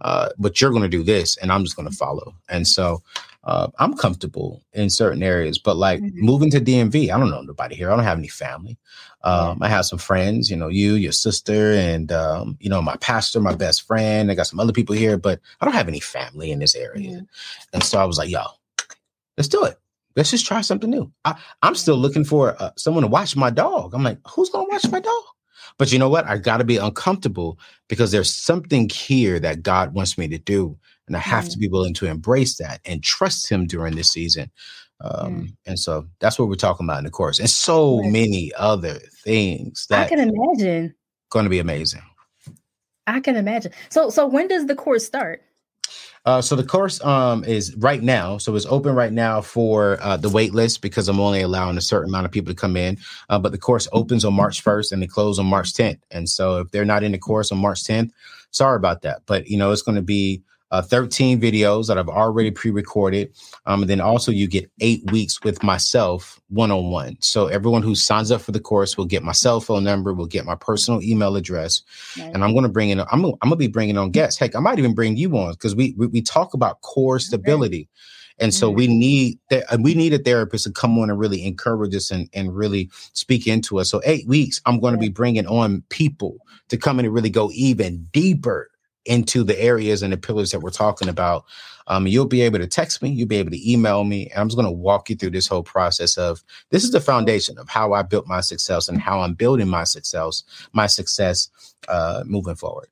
uh, 0.00 0.30
but 0.38 0.60
you're 0.60 0.70
going 0.70 0.82
to 0.82 0.88
do 0.88 1.02
this 1.02 1.36
and 1.36 1.52
I'm 1.52 1.64
just 1.64 1.76
going 1.76 1.90
to 1.90 1.96
follow. 1.96 2.34
And 2.48 2.66
so 2.66 3.02
uh, 3.44 3.68
I'm 3.78 3.94
comfortable 3.94 4.62
in 4.72 4.90
certain 4.90 5.22
areas, 5.22 5.58
but 5.58 5.76
like 5.76 6.00
mm-hmm. 6.00 6.24
moving 6.24 6.50
to 6.50 6.60
DMV, 6.60 7.10
I 7.10 7.18
don't 7.18 7.30
know 7.30 7.42
nobody 7.42 7.76
here. 7.76 7.90
I 7.90 7.96
don't 7.96 8.04
have 8.04 8.18
any 8.18 8.28
family. 8.28 8.78
Um, 9.22 9.62
I 9.62 9.68
have 9.68 9.86
some 9.86 9.98
friends, 9.98 10.50
you 10.50 10.56
know, 10.56 10.68
you, 10.68 10.94
your 10.94 11.12
sister, 11.12 11.72
and 11.72 12.12
um, 12.12 12.58
you 12.60 12.68
know, 12.68 12.82
my 12.82 12.96
pastor, 12.96 13.40
my 13.40 13.54
best 13.54 13.82
friend. 13.82 14.30
I 14.30 14.34
got 14.34 14.46
some 14.46 14.60
other 14.60 14.72
people 14.72 14.94
here, 14.94 15.16
but 15.16 15.40
I 15.60 15.64
don't 15.64 15.74
have 15.74 15.88
any 15.88 16.00
family 16.00 16.50
in 16.50 16.58
this 16.58 16.74
area. 16.74 17.10
Mm-hmm. 17.10 17.24
And 17.72 17.82
so 17.82 17.98
I 17.98 18.04
was 18.04 18.18
like, 18.18 18.28
yo, 18.28 18.42
Let's 19.36 19.48
do 19.48 19.64
it. 19.64 19.78
Let's 20.16 20.30
just 20.30 20.46
try 20.46 20.60
something 20.60 20.90
new. 20.90 21.12
I, 21.24 21.36
am 21.62 21.74
still 21.74 21.96
looking 21.96 22.24
for 22.24 22.54
uh, 22.62 22.70
someone 22.76 23.02
to 23.02 23.08
watch 23.08 23.34
my 23.34 23.50
dog. 23.50 23.94
I'm 23.94 24.04
like, 24.04 24.18
who's 24.28 24.48
gonna 24.48 24.68
watch 24.70 24.88
my 24.90 25.00
dog? 25.00 25.22
But 25.78 25.92
you 25.92 25.98
know 25.98 26.08
what? 26.08 26.26
I 26.26 26.38
got 26.38 26.58
to 26.58 26.64
be 26.64 26.76
uncomfortable 26.76 27.58
because 27.88 28.12
there's 28.12 28.32
something 28.32 28.88
here 28.88 29.40
that 29.40 29.62
God 29.62 29.92
wants 29.92 30.16
me 30.16 30.28
to 30.28 30.38
do. 30.38 30.78
And 31.06 31.16
I 31.16 31.20
have 31.20 31.44
mm. 31.44 31.52
to 31.52 31.58
be 31.58 31.68
willing 31.68 31.94
to 31.94 32.06
embrace 32.06 32.56
that 32.58 32.80
and 32.84 33.02
trust 33.02 33.50
Him 33.50 33.66
during 33.66 33.96
this 33.96 34.10
season. 34.10 34.50
Um, 35.00 35.34
mm. 35.34 35.56
And 35.66 35.78
so 35.78 36.06
that's 36.20 36.38
what 36.38 36.48
we're 36.48 36.54
talking 36.54 36.86
about 36.86 36.98
in 36.98 37.04
the 37.04 37.10
course, 37.10 37.38
and 37.38 37.50
so 37.50 38.00
right. 38.00 38.12
many 38.12 38.52
other 38.56 38.94
things 39.22 39.86
that 39.90 40.06
I 40.06 40.08
can 40.08 40.20
imagine 40.20 40.94
going 41.30 41.44
to 41.44 41.50
be 41.50 41.58
amazing. 41.58 42.00
I 43.06 43.20
can 43.20 43.36
imagine. 43.36 43.72
So, 43.90 44.08
so 44.08 44.26
when 44.26 44.48
does 44.48 44.66
the 44.66 44.74
course 44.74 45.04
start? 45.04 45.42
Uh, 46.24 46.40
so 46.40 46.56
the 46.56 46.64
course 46.64 47.02
um, 47.04 47.44
is 47.44 47.74
right 47.76 48.02
now. 48.02 48.38
So 48.38 48.54
it's 48.56 48.66
open 48.66 48.94
right 48.94 49.12
now 49.12 49.42
for 49.42 49.98
uh, 50.00 50.16
the 50.16 50.30
wait 50.30 50.54
list 50.54 50.80
because 50.80 51.08
I'm 51.08 51.20
only 51.20 51.42
allowing 51.42 51.76
a 51.76 51.82
certain 51.82 52.08
amount 52.08 52.24
of 52.24 52.32
people 52.32 52.52
to 52.52 52.58
come 52.58 52.76
in. 52.76 52.98
Uh, 53.28 53.38
but 53.38 53.52
the 53.52 53.58
course 53.58 53.86
opens 53.92 54.24
on 54.24 54.32
March 54.32 54.64
1st 54.64 54.92
and 54.92 55.02
it 55.02 55.10
closes 55.10 55.38
on 55.38 55.46
March 55.46 55.74
10th. 55.74 56.00
And 56.10 56.28
so 56.28 56.58
if 56.58 56.70
they're 56.70 56.86
not 56.86 57.02
in 57.02 57.12
the 57.12 57.18
course 57.18 57.52
on 57.52 57.58
March 57.58 57.84
10th, 57.84 58.10
sorry 58.50 58.76
about 58.76 59.02
that. 59.02 59.22
But 59.26 59.48
you 59.48 59.58
know, 59.58 59.70
it's 59.70 59.82
going 59.82 59.96
to 59.96 60.02
be 60.02 60.42
uh, 60.74 60.82
13 60.82 61.40
videos 61.40 61.86
that 61.86 61.98
I've 61.98 62.08
already 62.08 62.50
pre-recorded. 62.50 63.32
Um, 63.64 63.82
and 63.82 63.90
then 63.90 64.00
also 64.00 64.32
you 64.32 64.48
get 64.48 64.68
eight 64.80 65.08
weeks 65.12 65.40
with 65.44 65.62
myself 65.62 66.40
one-on-one. 66.48 67.18
So 67.20 67.46
everyone 67.46 67.82
who 67.82 67.94
signs 67.94 68.32
up 68.32 68.40
for 68.40 68.50
the 68.50 68.58
course 68.58 68.96
will 68.96 69.04
get 69.04 69.22
my 69.22 69.30
cell 69.30 69.60
phone 69.60 69.84
number, 69.84 70.12
will 70.12 70.26
get 70.26 70.44
my 70.44 70.56
personal 70.56 71.00
email 71.00 71.36
address, 71.36 71.82
nice. 72.18 72.34
and 72.34 72.42
I'm 72.42 72.52
going 72.54 72.64
to 72.64 72.68
bring 72.68 72.90
in. 72.90 72.98
I'm, 73.00 73.06
I'm 73.12 73.22
going 73.22 73.50
to 73.50 73.56
be 73.56 73.68
bringing 73.68 73.96
on 73.96 74.10
guests. 74.10 74.38
Heck, 74.40 74.56
I 74.56 74.58
might 74.58 74.80
even 74.80 74.94
bring 74.94 75.16
you 75.16 75.36
on 75.38 75.52
because 75.52 75.76
we, 75.76 75.94
we, 75.96 76.08
we 76.08 76.20
talk 76.20 76.54
about 76.54 76.80
core 76.80 77.20
stability. 77.20 77.88
And 78.40 78.52
so 78.52 78.68
we 78.68 78.88
mm-hmm. 78.88 78.98
need 78.98 79.38
that 79.50 79.64
we 79.78 79.94
need 79.94 80.12
a 80.12 80.18
therapist 80.18 80.64
to 80.64 80.72
come 80.72 80.98
on 80.98 81.08
and 81.08 81.20
really 81.20 81.46
encourage 81.46 81.94
us 81.94 82.10
and, 82.10 82.28
and 82.34 82.52
really 82.52 82.90
speak 83.12 83.46
into 83.46 83.78
us. 83.78 83.88
So 83.88 84.02
eight 84.04 84.26
weeks, 84.26 84.60
I'm 84.66 84.80
going 84.80 84.92
to 84.92 84.98
be 84.98 85.08
bringing 85.08 85.46
on 85.46 85.84
people 85.88 86.38
to 86.68 86.76
come 86.76 86.98
in 86.98 87.04
and 87.04 87.14
really 87.14 87.30
go 87.30 87.52
even 87.52 88.08
deeper 88.10 88.70
into 89.04 89.44
the 89.44 89.60
areas 89.60 90.02
and 90.02 90.12
the 90.12 90.16
pillars 90.16 90.50
that 90.50 90.60
we're 90.60 90.70
talking 90.70 91.08
about. 91.08 91.44
Um, 91.86 92.06
you'll 92.06 92.24
be 92.26 92.40
able 92.40 92.58
to 92.58 92.66
text 92.66 93.02
me, 93.02 93.10
you'll 93.10 93.28
be 93.28 93.36
able 93.36 93.50
to 93.50 93.70
email 93.70 94.04
me, 94.04 94.30
and 94.30 94.40
I'm 94.40 94.48
just 94.48 94.56
going 94.56 94.66
to 94.66 94.72
walk 94.72 95.10
you 95.10 95.16
through 95.16 95.30
this 95.30 95.46
whole 95.46 95.62
process 95.62 96.16
of 96.16 96.42
this 96.70 96.82
is 96.82 96.92
the 96.92 97.00
foundation 97.00 97.58
of 97.58 97.68
how 97.68 97.92
I 97.92 98.02
built 98.02 98.26
my 98.26 98.40
success 98.40 98.88
and 98.88 98.98
how 98.98 99.20
I'm 99.20 99.34
building 99.34 99.68
my 99.68 99.84
success, 99.84 100.44
my 100.72 100.86
success 100.86 101.50
uh, 101.88 102.22
moving 102.24 102.54
forward. 102.54 102.88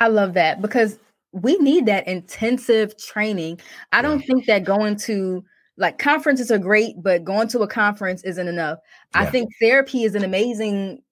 I 0.00 0.08
love 0.08 0.32
that 0.34 0.62
because 0.62 0.98
we 1.32 1.56
need 1.58 1.86
that 1.86 2.08
intensive 2.08 2.96
training. 2.96 3.60
I 3.92 4.00
don't 4.00 4.20
yeah. 4.20 4.26
think 4.26 4.46
that 4.46 4.64
going 4.64 4.96
to 4.96 5.44
like 5.76 5.98
conferences 5.98 6.50
are 6.50 6.58
great, 6.58 7.02
but 7.02 7.24
going 7.24 7.48
to 7.48 7.60
a 7.60 7.68
conference 7.68 8.22
isn't 8.24 8.48
enough. 8.48 8.78
Yeah. 9.14 9.22
I 9.22 9.26
think 9.26 9.50
therapy 9.60 10.04
is 10.04 10.14
an 10.14 10.24
amazing 10.24 11.02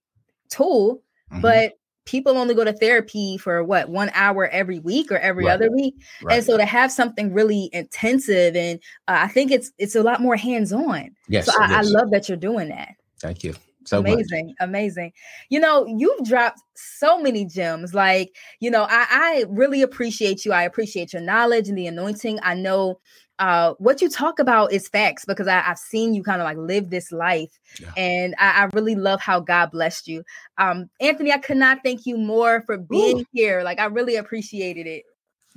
tool, 0.49 1.03
mm-hmm. 1.33 1.41
but 1.41 1.73
people 2.11 2.37
only 2.37 2.55
go 2.55 2.65
to 2.65 2.73
therapy 2.73 3.39
for 3.39 3.63
what 3.63 3.89
one 3.89 4.11
hour 4.15 4.49
every 4.49 4.81
week 4.81 5.13
or 5.13 5.19
every 5.19 5.45
right. 5.45 5.53
other 5.53 5.71
week. 5.71 5.95
Right. 6.23 6.37
and 6.37 6.45
so 6.45 6.57
to 6.57 6.65
have 6.65 6.91
something 6.91 7.33
really 7.33 7.71
intensive 7.73 8.57
and 8.57 8.81
uh, 9.07 9.19
i 9.23 9.29
think 9.29 9.53
it's 9.53 9.71
it's 9.79 9.95
a 9.95 10.03
lot 10.03 10.21
more 10.21 10.37
hands-on. 10.37 11.11
Yes 11.29 11.47
so 11.47 11.53
I, 11.61 11.79
I, 11.79 11.81
love 11.83 12.11
that 12.11 12.29
you're 12.29 12.37
doing 12.37 12.69
that. 12.71 12.95
Thank 13.21 13.45
you 13.45 13.55
so 13.85 14.01
amazing 14.01 14.47
much. 14.49 14.57
amazing. 14.61 15.13
You 15.49 15.61
know 15.61 15.87
you've 15.87 16.25
dropped 16.25 16.61
so 16.75 17.21
many 17.21 17.45
gems. 17.45 17.95
Like 17.95 18.35
you 18.59 18.71
know 18.71 18.83
I, 18.83 19.07
I 19.11 19.45
really 19.49 19.83
appreciate 19.83 20.45
you. 20.45 20.53
I 20.53 20.65
appreciate 20.65 21.13
your 21.13 21.23
knowledge 21.23 21.69
and 21.69 21.79
the 21.79 21.87
anointing. 21.87 22.41
I 22.43 22.55
know 22.55 23.01
uh, 23.41 23.75
what 23.79 24.03
you 24.03 24.09
talk 24.11 24.39
about 24.39 24.71
is 24.71 24.87
facts 24.87 25.25
because 25.25 25.49
I, 25.49 25.61
have 25.61 25.79
seen 25.79 26.13
you 26.13 26.23
kind 26.23 26.43
of 26.43 26.45
like 26.45 26.59
live 26.59 26.91
this 26.91 27.11
life, 27.11 27.59
yeah. 27.81 27.91
and 27.97 28.35
I, 28.39 28.65
I, 28.65 28.69
really 28.75 28.95
love 28.95 29.19
how 29.19 29.41
God 29.41 29.71
blessed 29.71 30.07
you. 30.09 30.23
Um, 30.59 30.91
Anthony, 31.01 31.33
I 31.33 31.39
could 31.39 31.57
not 31.57 31.79
thank 31.83 32.05
you 32.05 32.19
more 32.19 32.61
for 32.61 32.77
being 32.77 33.21
Ooh. 33.21 33.27
here. 33.33 33.63
Like 33.63 33.81
I 33.81 33.87
really 33.87 34.17
appreciated 34.17 34.87
it. 34.87 35.05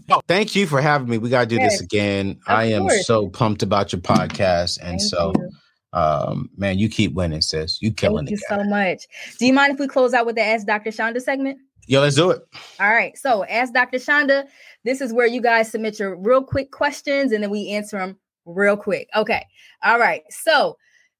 Oh, 0.09 0.21
thank 0.29 0.55
you 0.55 0.65
for 0.65 0.79
having 0.79 1.09
me. 1.09 1.17
We 1.17 1.29
gotta 1.29 1.45
do 1.45 1.57
yes, 1.57 1.73
this 1.73 1.81
again. 1.81 2.39
I 2.47 2.65
am 2.65 2.83
course. 2.83 3.05
so 3.05 3.27
pumped 3.27 3.63
about 3.63 3.91
your 3.91 4.01
podcast, 4.01 4.79
and 4.81 4.99
thank 4.99 5.01
so. 5.01 5.33
You. 5.35 5.49
Um, 5.91 6.49
man, 6.57 6.79
you 6.79 6.89
keep 6.89 7.13
winning, 7.13 7.41
sis. 7.41 7.79
You 7.79 7.91
killing 7.91 8.25
it. 8.25 8.29
Thank 8.29 8.39
you 8.39 8.45
so 8.49 8.63
much. 8.63 9.05
Do 9.37 9.45
you 9.45 9.53
mind 9.53 9.73
if 9.73 9.79
we 9.79 9.87
close 9.87 10.15
out 10.15 10.25
with 10.25 10.35
the 10.35 10.41
Ask 10.41 10.65
Dr. 10.65 10.91
Chanda 10.91 11.21
segment? 11.21 11.59
Yo, 11.85 12.01
let's 12.01 12.15
do 12.15 12.31
it. 12.31 12.41
All 12.79 12.89
right. 12.89 13.15
So, 13.17 13.43
Ask 13.45 13.73
Dr. 13.73 13.99
Chanda. 13.99 14.45
This 14.83 15.01
is 15.01 15.13
where 15.13 15.27
you 15.27 15.41
guys 15.41 15.71
submit 15.71 15.99
your 15.99 16.15
real 16.15 16.43
quick 16.43 16.71
questions 16.71 17.31
and 17.31 17.43
then 17.43 17.49
we 17.49 17.69
answer 17.69 17.97
them 17.97 18.17
real 18.45 18.77
quick. 18.77 19.09
Okay. 19.15 19.45
All 19.83 19.99
right. 19.99 20.23
So, 20.29 20.77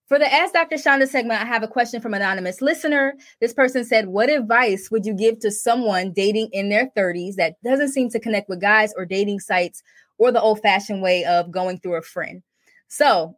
for 0.08 0.20
the 0.20 0.32
Ask 0.32 0.54
Dr. 0.54 0.78
Chanda 0.78 1.08
segment, 1.08 1.42
I 1.42 1.46
have 1.46 1.64
a 1.64 1.68
question 1.68 2.02
from 2.02 2.14
anonymous 2.14 2.62
listener. 2.62 3.16
This 3.40 3.54
person 3.54 3.86
said, 3.86 4.08
"What 4.08 4.30
advice 4.30 4.92
would 4.92 5.06
you 5.06 5.14
give 5.14 5.40
to 5.40 5.50
someone 5.50 6.12
dating 6.12 6.50
in 6.52 6.70
their 6.70 6.92
30s 6.96 7.36
that 7.36 7.56
doesn't 7.64 7.94
seem 7.94 8.10
to 8.10 8.20
connect 8.20 8.50
with 8.50 8.60
guys 8.62 8.94
or 8.98 9.06
dating 9.06 9.40
sites 9.40 9.82
or 10.18 10.32
the 10.32 10.42
old-fashioned 10.42 11.02
way 11.02 11.24
of 11.24 11.52
going 11.52 11.80
through 11.80 11.96
a 11.96 12.02
friend?" 12.02 12.44
So, 12.90 13.38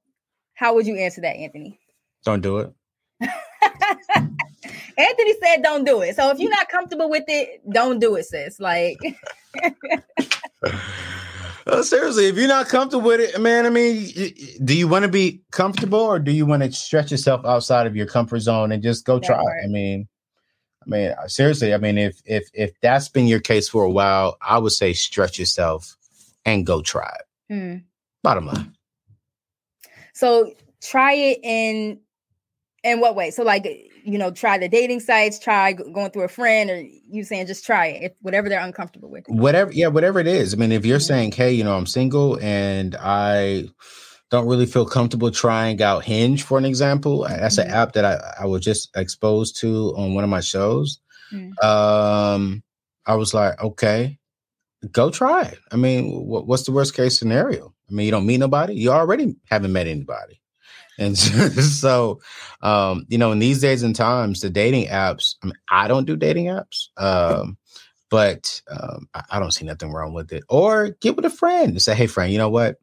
how 0.55 0.73
would 0.73 0.87
you 0.87 0.95
answer 0.95 1.21
that, 1.21 1.37
Anthony? 1.37 1.79
Don't 2.25 2.41
do 2.41 2.57
it. 2.57 2.73
Anthony 4.97 5.33
said, 5.41 5.63
"Don't 5.63 5.83
do 5.83 6.01
it." 6.01 6.15
So 6.15 6.29
if 6.29 6.39
you're 6.39 6.49
not 6.49 6.69
comfortable 6.69 7.09
with 7.09 7.25
it, 7.27 7.61
don't 7.71 7.99
do 7.99 8.15
it, 8.15 8.25
sis. 8.25 8.59
Like, 8.59 8.97
uh, 11.67 11.83
seriously, 11.83 12.27
if 12.27 12.37
you're 12.37 12.47
not 12.47 12.67
comfortable 12.67 13.05
with 13.05 13.19
it, 13.19 13.39
man, 13.39 13.65
I 13.65 13.69
mean, 13.69 14.07
do 14.63 14.75
you 14.75 14.87
want 14.87 15.03
to 15.03 15.11
be 15.11 15.41
comfortable 15.51 15.99
or 15.99 16.19
do 16.19 16.31
you 16.31 16.45
want 16.45 16.63
to 16.63 16.71
stretch 16.71 17.11
yourself 17.11 17.45
outside 17.45 17.87
of 17.87 17.95
your 17.95 18.07
comfort 18.07 18.39
zone 18.39 18.71
and 18.71 18.81
just 18.81 19.05
go 19.05 19.19
try? 19.19 19.41
I 19.63 19.67
mean, 19.67 20.07
I 20.85 20.89
mean, 20.89 21.11
uh, 21.11 21.27
seriously, 21.27 21.73
I 21.73 21.77
mean, 21.77 21.97
if 21.97 22.21
if 22.25 22.49
if 22.53 22.71
that's 22.81 23.09
been 23.09 23.27
your 23.27 23.39
case 23.39 23.67
for 23.67 23.83
a 23.83 23.91
while, 23.91 24.37
I 24.41 24.57
would 24.57 24.71
say 24.71 24.93
stretch 24.93 25.39
yourself 25.39 25.95
and 26.45 26.65
go 26.65 26.81
try 26.81 27.11
it. 27.19 27.53
Mm. 27.53 27.83
Bottom 28.23 28.45
line. 28.45 28.75
So 30.13 30.53
try 30.81 31.13
it 31.13 31.39
in 31.43 31.99
in 32.83 32.99
what 32.99 33.15
way? 33.15 33.31
So 33.31 33.43
like 33.43 33.65
you 34.05 34.17
know, 34.17 34.31
try 34.31 34.57
the 34.57 34.69
dating 34.69 34.99
sites, 34.99 35.39
try 35.39 35.73
going 35.73 36.11
through 36.11 36.23
a 36.23 36.27
friend, 36.27 36.69
or 36.69 36.81
you 37.09 37.23
saying 37.23 37.47
just 37.47 37.65
try 37.65 37.87
it, 37.87 38.03
if, 38.03 38.11
whatever 38.21 38.47
they're 38.47 38.63
uncomfortable 38.63 39.09
with. 39.09 39.25
Whatever, 39.27 39.71
yeah, 39.71 39.87
whatever 39.87 40.19
it 40.19 40.27
is. 40.27 40.53
I 40.53 40.57
mean, 40.57 40.71
if 40.71 40.85
you're 40.85 40.99
mm-hmm. 40.99 41.03
saying, 41.03 41.31
hey, 41.31 41.51
you 41.51 41.63
know, 41.63 41.75
I'm 41.75 41.87
single 41.87 42.39
and 42.39 42.95
I 42.99 43.65
don't 44.29 44.47
really 44.47 44.67
feel 44.67 44.85
comfortable 44.85 45.31
trying 45.31 45.81
out 45.81 46.03
Hinge, 46.03 46.43
for 46.43 46.57
an 46.57 46.65
example, 46.65 47.23
that's 47.27 47.57
mm-hmm. 47.57 47.69
an 47.69 47.75
app 47.75 47.93
that 47.93 48.05
I, 48.05 48.43
I 48.43 48.45
was 48.45 48.61
just 48.61 48.95
exposed 48.95 49.57
to 49.61 49.93
on 49.97 50.13
one 50.13 50.23
of 50.23 50.29
my 50.29 50.41
shows. 50.41 50.99
Mm-hmm. 51.33 51.65
Um, 51.65 52.63
I 53.07 53.15
was 53.15 53.33
like, 53.33 53.61
okay, 53.61 54.19
go 54.91 55.09
try 55.09 55.43
it. 55.43 55.59
I 55.71 55.77
mean, 55.77 56.11
what, 56.11 56.45
what's 56.47 56.63
the 56.63 56.71
worst 56.71 56.95
case 56.95 57.17
scenario? 57.17 57.73
I 57.89 57.93
mean, 57.93 58.05
you 58.05 58.11
don't 58.11 58.25
meet 58.25 58.37
nobody. 58.37 58.75
You 58.75 58.91
already 58.91 59.35
haven't 59.49 59.73
met 59.73 59.87
anybody. 59.87 60.41
And 60.97 61.17
so, 61.17 62.21
um, 62.61 63.05
you 63.09 63.17
know, 63.17 63.31
in 63.31 63.39
these 63.39 63.61
days 63.61 63.83
and 63.83 63.95
times, 63.95 64.41
the 64.41 64.49
dating 64.49 64.87
apps, 64.87 65.35
I 65.43 65.47
mean, 65.47 65.55
I 65.69 65.87
don't 65.87 66.05
do 66.05 66.15
dating 66.15 66.45
apps, 66.45 66.87
um, 66.97 67.57
but 68.09 68.61
um, 68.69 69.07
I, 69.13 69.23
I, 69.31 69.39
don't 69.39 69.51
see 69.51 69.65
nothing 69.65 69.91
wrong 69.91 70.13
with 70.13 70.31
it. 70.31 70.43
Or 70.49 70.89
get 71.01 71.15
with 71.15 71.25
a 71.25 71.29
friend 71.29 71.71
and 71.71 71.81
say, 71.81 71.95
hey, 71.95 72.07
friend, 72.07 72.31
you 72.31 72.37
know 72.37 72.49
what? 72.49 72.77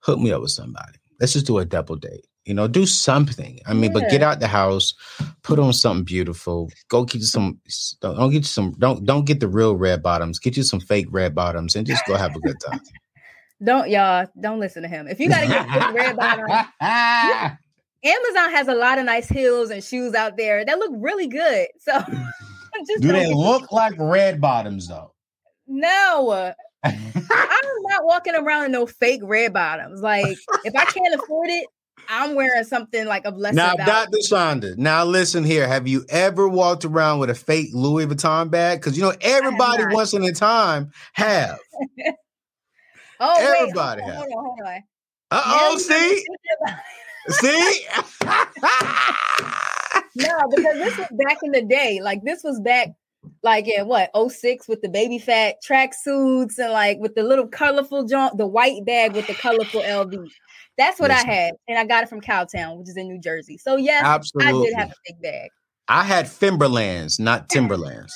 Hook 0.00 0.18
me 0.18 0.32
up 0.32 0.42
with 0.42 0.50
somebody. 0.50 0.98
Let's 1.18 1.32
just 1.32 1.46
do 1.46 1.58
a 1.58 1.64
double 1.64 1.96
date. 1.96 2.26
You 2.46 2.54
know, 2.54 2.66
do 2.66 2.86
something. 2.86 3.60
I 3.66 3.74
mean, 3.74 3.92
yeah. 3.92 4.00
but 4.00 4.10
get 4.10 4.22
out 4.22 4.40
the 4.40 4.48
house, 4.48 4.94
put 5.42 5.58
on 5.58 5.74
something 5.74 6.04
beautiful. 6.04 6.70
Go 6.88 7.04
get 7.04 7.20
you 7.20 7.26
some. 7.26 7.60
Don't 8.00 8.30
get 8.30 8.38
you 8.38 8.42
some. 8.44 8.74
Don't 8.78 9.04
don't 9.04 9.26
get 9.26 9.40
the 9.40 9.48
real 9.48 9.76
red 9.76 10.02
bottoms. 10.02 10.38
Get 10.38 10.56
you 10.56 10.62
some 10.62 10.80
fake 10.80 11.06
red 11.10 11.34
bottoms, 11.34 11.76
and 11.76 11.86
just 11.86 12.04
go 12.06 12.16
have 12.16 12.34
a 12.34 12.40
good 12.40 12.56
time. 12.66 12.80
Don't 13.62 13.90
y'all 13.90 14.26
don't 14.40 14.58
listen 14.58 14.82
to 14.82 14.88
him. 14.88 15.06
If 15.06 15.20
you 15.20 15.28
gotta 15.28 15.46
get 15.46 15.94
red 15.94 16.16
bottom, 16.16 16.46
Amazon 18.02 18.50
has 18.52 18.68
a 18.68 18.74
lot 18.74 18.98
of 18.98 19.04
nice 19.04 19.28
heels 19.28 19.70
and 19.70 19.84
shoes 19.84 20.14
out 20.14 20.36
there 20.36 20.64
that 20.64 20.78
look 20.78 20.92
really 20.94 21.26
good. 21.26 21.68
So 22.82 22.96
do 23.00 23.12
they 23.12 23.34
look 23.34 23.72
like 23.72 23.92
red 23.98 24.40
bottoms 24.40 24.88
though? 24.88 25.12
No. 25.66 26.54
I'm 26.84 26.94
not 27.30 28.04
walking 28.04 28.34
around 28.34 28.66
in 28.66 28.72
no 28.72 28.86
fake 28.86 29.20
red 29.22 29.52
bottoms. 29.52 30.00
Like 30.00 30.38
if 30.64 30.74
I 30.74 30.84
can't 30.86 31.14
afford 31.14 31.50
it, 31.50 31.66
I'm 32.08 32.34
wearing 32.34 32.64
something 32.64 33.06
like 33.06 33.24
of 33.26 33.36
less. 33.36 33.54
Now, 33.54 33.74
Dr. 33.74 34.18
Chanda, 34.22 34.74
now 34.76 35.04
listen 35.04 35.44
here. 35.44 35.68
Have 35.68 35.86
you 35.86 36.04
ever 36.08 36.48
walked 36.48 36.84
around 36.84 37.18
with 37.18 37.30
a 37.30 37.34
fake 37.34 37.68
Louis 37.72 38.06
Vuitton 38.06 38.50
bag? 38.50 38.80
Because 38.80 38.96
you 38.96 39.02
know 39.02 39.12
everybody 39.20 39.84
once 39.90 40.14
in 40.14 40.24
a 40.24 40.32
time 40.32 40.90
have. 41.12 41.58
Oh, 43.20 43.36
everybody 43.38 44.02
wait, 44.02 44.14
hold, 44.14 44.26
on, 44.26 44.44
hold 44.44 44.60
on. 44.66 44.82
Uh 45.30 45.42
oh, 45.46 45.78
see, 45.78 46.24
see. 47.28 47.86
no, 50.16 50.38
because 50.50 50.74
this 50.74 50.98
was 50.98 51.06
back 51.12 51.38
in 51.42 51.52
the 51.52 51.62
day. 51.62 52.00
Like 52.02 52.24
this 52.24 52.42
was 52.42 52.58
back, 52.60 52.88
like 53.42 53.68
in 53.68 53.86
what 53.86 54.10
06 54.16 54.66
with 54.66 54.80
the 54.80 54.88
baby 54.88 55.18
fat 55.18 55.56
track 55.62 55.92
suits 55.94 56.58
and 56.58 56.72
like 56.72 56.98
with 56.98 57.14
the 57.14 57.22
little 57.22 57.46
colorful 57.46 58.06
jump, 58.06 58.38
the 58.38 58.46
white 58.46 58.84
bag 58.86 59.14
with 59.14 59.26
the 59.26 59.34
colorful 59.34 59.82
LV. 59.82 60.28
That's 60.78 60.98
what 60.98 61.10
Listen. 61.10 61.28
I 61.28 61.32
had, 61.32 61.54
and 61.68 61.78
I 61.78 61.84
got 61.84 62.04
it 62.04 62.08
from 62.08 62.22
Cowtown, 62.22 62.78
which 62.78 62.88
is 62.88 62.96
in 62.96 63.06
New 63.06 63.20
Jersey. 63.20 63.58
So 63.58 63.76
yes, 63.76 64.02
Absolutely. 64.02 64.62
I 64.62 64.64
did 64.64 64.74
have 64.76 64.90
a 64.90 64.94
big 65.06 65.22
bag. 65.22 65.50
I 65.88 66.04
had 66.04 66.26
Fimberlands, 66.26 67.20
not 67.20 67.48
Timberlands. 67.50 68.14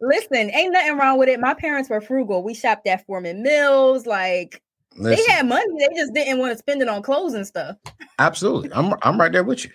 Listen, 0.00 0.50
ain't 0.50 0.72
nothing 0.72 0.96
wrong 0.96 1.18
with 1.18 1.28
it. 1.28 1.40
My 1.40 1.54
parents 1.54 1.90
were 1.90 2.00
frugal. 2.00 2.42
We 2.42 2.54
shopped 2.54 2.86
at 2.86 3.06
Forman 3.06 3.42
Mills. 3.42 4.06
Like 4.06 4.62
Listen, 4.96 5.24
they 5.26 5.32
had 5.32 5.46
money, 5.46 5.64
they 5.78 5.94
just 5.94 6.14
didn't 6.14 6.38
want 6.38 6.52
to 6.52 6.58
spend 6.58 6.82
it 6.82 6.88
on 6.88 7.02
clothes 7.02 7.34
and 7.34 7.46
stuff. 7.46 7.76
Absolutely, 8.18 8.72
I'm 8.72 8.94
I'm 9.02 9.20
right 9.20 9.32
there 9.32 9.44
with 9.44 9.64
you. 9.64 9.70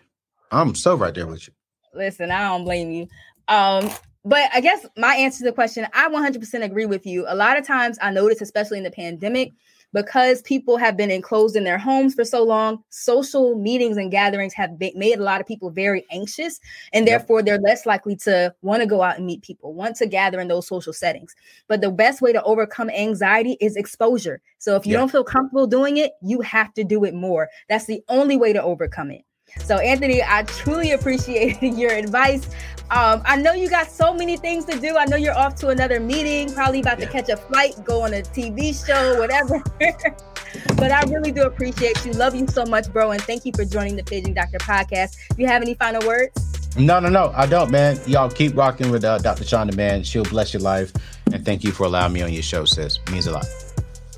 I'm 0.52 0.76
so 0.76 0.96
right 0.96 1.14
there 1.14 1.28
with 1.28 1.48
you. 1.48 1.54
Listen, 1.94 2.32
I 2.32 2.44
don't 2.44 2.66
blame 2.66 2.92
you. 2.92 3.08
Um, 3.48 3.90
but 4.24 4.50
I 4.54 4.60
guess 4.60 4.86
my 4.98 5.16
answer 5.16 5.40
to 5.40 5.44
the 5.46 5.54
question, 5.54 5.88
I 5.94 6.10
100% 6.10 6.64
agree 6.64 6.86
with 6.86 7.06
you. 7.06 7.26
A 7.28 7.36
lot 7.36 7.58
of 7.58 7.66
times 7.66 7.98
I 8.02 8.12
notice, 8.12 8.42
especially 8.42 8.80
in 8.80 8.84
the 8.84 8.92
pandemic, 8.92 9.54
because 9.94 10.42
people 10.42 10.78
have 10.78 10.98
been 10.98 11.12
enclosed 11.12 11.56
in 11.56 11.64
their 11.64 11.78
homes 11.78 12.14
for 12.14 12.26
so 12.26 12.44
long, 12.44 12.84
social 12.90 13.56
meetings 13.58 13.98
and 13.98 14.12
gatherings 14.12 14.54
have 14.54 14.78
been, 14.78 14.92
made 14.96 15.20
a 15.20 15.24
lot 15.24 15.42
of 15.42 15.48
people 15.48 15.70
very 15.70 16.06
anxious, 16.12 16.60
and 16.94 17.06
yep. 17.06 17.20
therefore 17.20 17.42
they're 17.42 17.60
less 17.60 17.86
likely 17.86 18.16
to 18.16 18.54
want 18.62 18.82
to 18.82 18.88
go 18.88 19.02
out 19.02 19.18
and 19.18 19.26
meet 19.26 19.42
people, 19.42 19.74
want 19.74 19.96
to 19.98 20.06
gather 20.06 20.40
in 20.40 20.48
those 20.48 20.68
social 20.68 20.94
settings. 20.94 21.36
But 21.68 21.82
the 21.82 21.92
best 21.92 22.22
way 22.22 22.34
to 22.34 22.44
overcome 22.44 22.90
anxiety 22.90 23.58
is 23.62 23.76
exposure. 23.76 24.42
So 24.58 24.76
if 24.76 24.86
you 24.86 24.94
yep. 24.94 25.02
don't 25.02 25.12
feel 25.12 25.24
comfortable 25.24 25.68
doing 25.68 25.98
it, 25.98 26.14
you 26.22 26.42
have 26.42 26.74
to 26.74 26.84
do 26.84 27.04
it 27.04 27.14
more. 27.14 27.50
That's 27.70 27.86
the 27.86 28.02
only 28.10 28.38
way 28.38 28.54
to 28.54 28.62
overcome 28.62 29.12
it. 29.12 29.24
So, 29.64 29.78
Anthony, 29.78 30.22
I 30.24 30.44
truly 30.44 30.92
appreciate 30.92 31.58
your 31.62 31.92
advice. 31.92 32.48
Um, 32.92 33.24
I 33.26 33.36
know 33.36 33.54
you 33.54 33.68
got 33.68 33.90
so 33.90 34.14
many 34.14 34.38
things 34.38 34.66
to 34.66 34.80
do. 34.80 34.96
I 34.96 35.06
know 35.06 35.16
you're 35.16 35.38
off 35.38 35.56
to 35.56 35.70
another 35.70 36.00
meeting, 36.00 36.54
probably 36.54 36.82
about 36.82 37.00
yeah. 37.00 37.06
to 37.06 37.12
catch 37.12 37.30
a 37.30 37.38
flight, 37.38 37.74
go 37.84 38.02
on 38.02 38.14
a 38.14 38.22
TV 38.22 38.86
show, 38.86 39.20
whatever. 39.20 39.64
but 40.76 40.92
I 40.92 41.02
really 41.10 41.32
do 41.32 41.44
appreciate 41.44 42.06
you. 42.06 42.12
Love 42.12 42.36
you 42.36 42.46
so 42.48 42.64
much, 42.66 42.92
bro. 42.94 43.12
And 43.12 43.22
thank 43.24 43.44
you 43.44 43.52
for 43.56 43.66
joining 43.66 43.96
the 43.96 44.04
Paging 44.04 44.36
Doctor 44.36 44.60
podcast. 44.60 45.18
Do 45.36 45.42
you 45.42 45.48
have 45.48 45.64
any 45.64 45.74
final 45.74 46.06
words? 46.08 46.78
No, 46.78 47.00
no, 47.00 47.10
no, 47.10 47.32
I 47.36 47.46
don't, 47.46 47.72
man. 47.72 47.98
Y'all 48.06 48.30
keep 48.30 48.56
rocking 48.56 48.92
with 48.92 49.04
uh, 49.04 49.18
Dr. 49.18 49.46
Chanda, 49.46 49.76
man. 49.76 50.04
She'll 50.04 50.26
bless 50.26 50.54
your 50.54 50.62
life. 50.62 50.92
And 51.32 51.44
thank 51.44 51.64
you 51.64 51.72
for 51.72 51.86
allowing 51.86 52.14
me 52.14 52.22
on 52.22 52.32
your 52.32 52.44
show, 52.44 52.66
sis. 52.66 52.98
It 52.98 53.12
means 53.12 53.28
a 53.28 53.32
lot. 53.32 53.46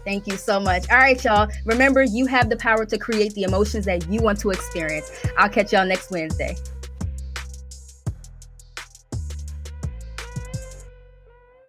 Thank 0.07 0.25
you 0.25 0.37
so 0.37 0.57
much. 0.57 0.89
All 0.89 0.99
right, 0.99 1.21
y'all. 1.21 1.49
Remember, 1.65 2.01
you 2.01 2.27
have 2.27 2.49
the 2.49 2.55
power 2.55 2.85
to 2.85 2.97
create 2.97 3.33
the 3.33 3.43
emotions 3.43 3.83
that 3.87 4.07
you 4.09 4.21
want 4.21 4.39
to 4.39 4.51
experience. 4.51 5.11
I'll 5.37 5.49
catch 5.49 5.73
y'all 5.73 5.85
next 5.85 6.11
Wednesday. 6.11 6.55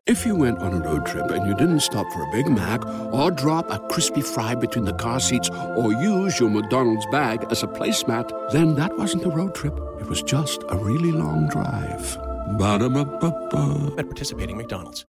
If 0.07 0.25
you 0.25 0.37
went 0.37 0.61
on 0.61 0.73
a 0.73 0.79
road 0.79 1.05
trip 1.05 1.33
and 1.33 1.49
you 1.49 1.57
didn't 1.57 1.81
stop 1.81 2.07
for 2.13 2.23
a 2.23 2.31
Big 2.31 2.49
Mac 2.49 2.87
or 3.13 3.33
drop 3.33 3.69
a 3.73 3.81
crispy 3.89 4.21
fry 4.21 4.55
between 4.55 4.85
the 4.85 4.95
car 4.95 5.19
seats 5.19 5.51
or 5.51 5.93
use 5.93 6.39
your 6.39 6.49
McDonald's 6.49 7.07
bag 7.11 7.45
as 7.51 7.65
a 7.65 7.67
placemat, 7.67 8.53
then 8.53 8.77
that 8.77 8.97
wasn't 8.97 9.25
a 9.25 9.31
road 9.31 9.57
trip. 9.57 9.77
It 10.01 10.07
was 10.07 10.23
just 10.23 10.63
a 10.69 10.77
really 10.77 11.11
long 11.11 11.49
drive. 11.49 12.17
Ba-da-ba-ba-ba. 12.57 13.95
At 13.99 14.07
participating 14.07 14.57
McDonald's. 14.57 15.05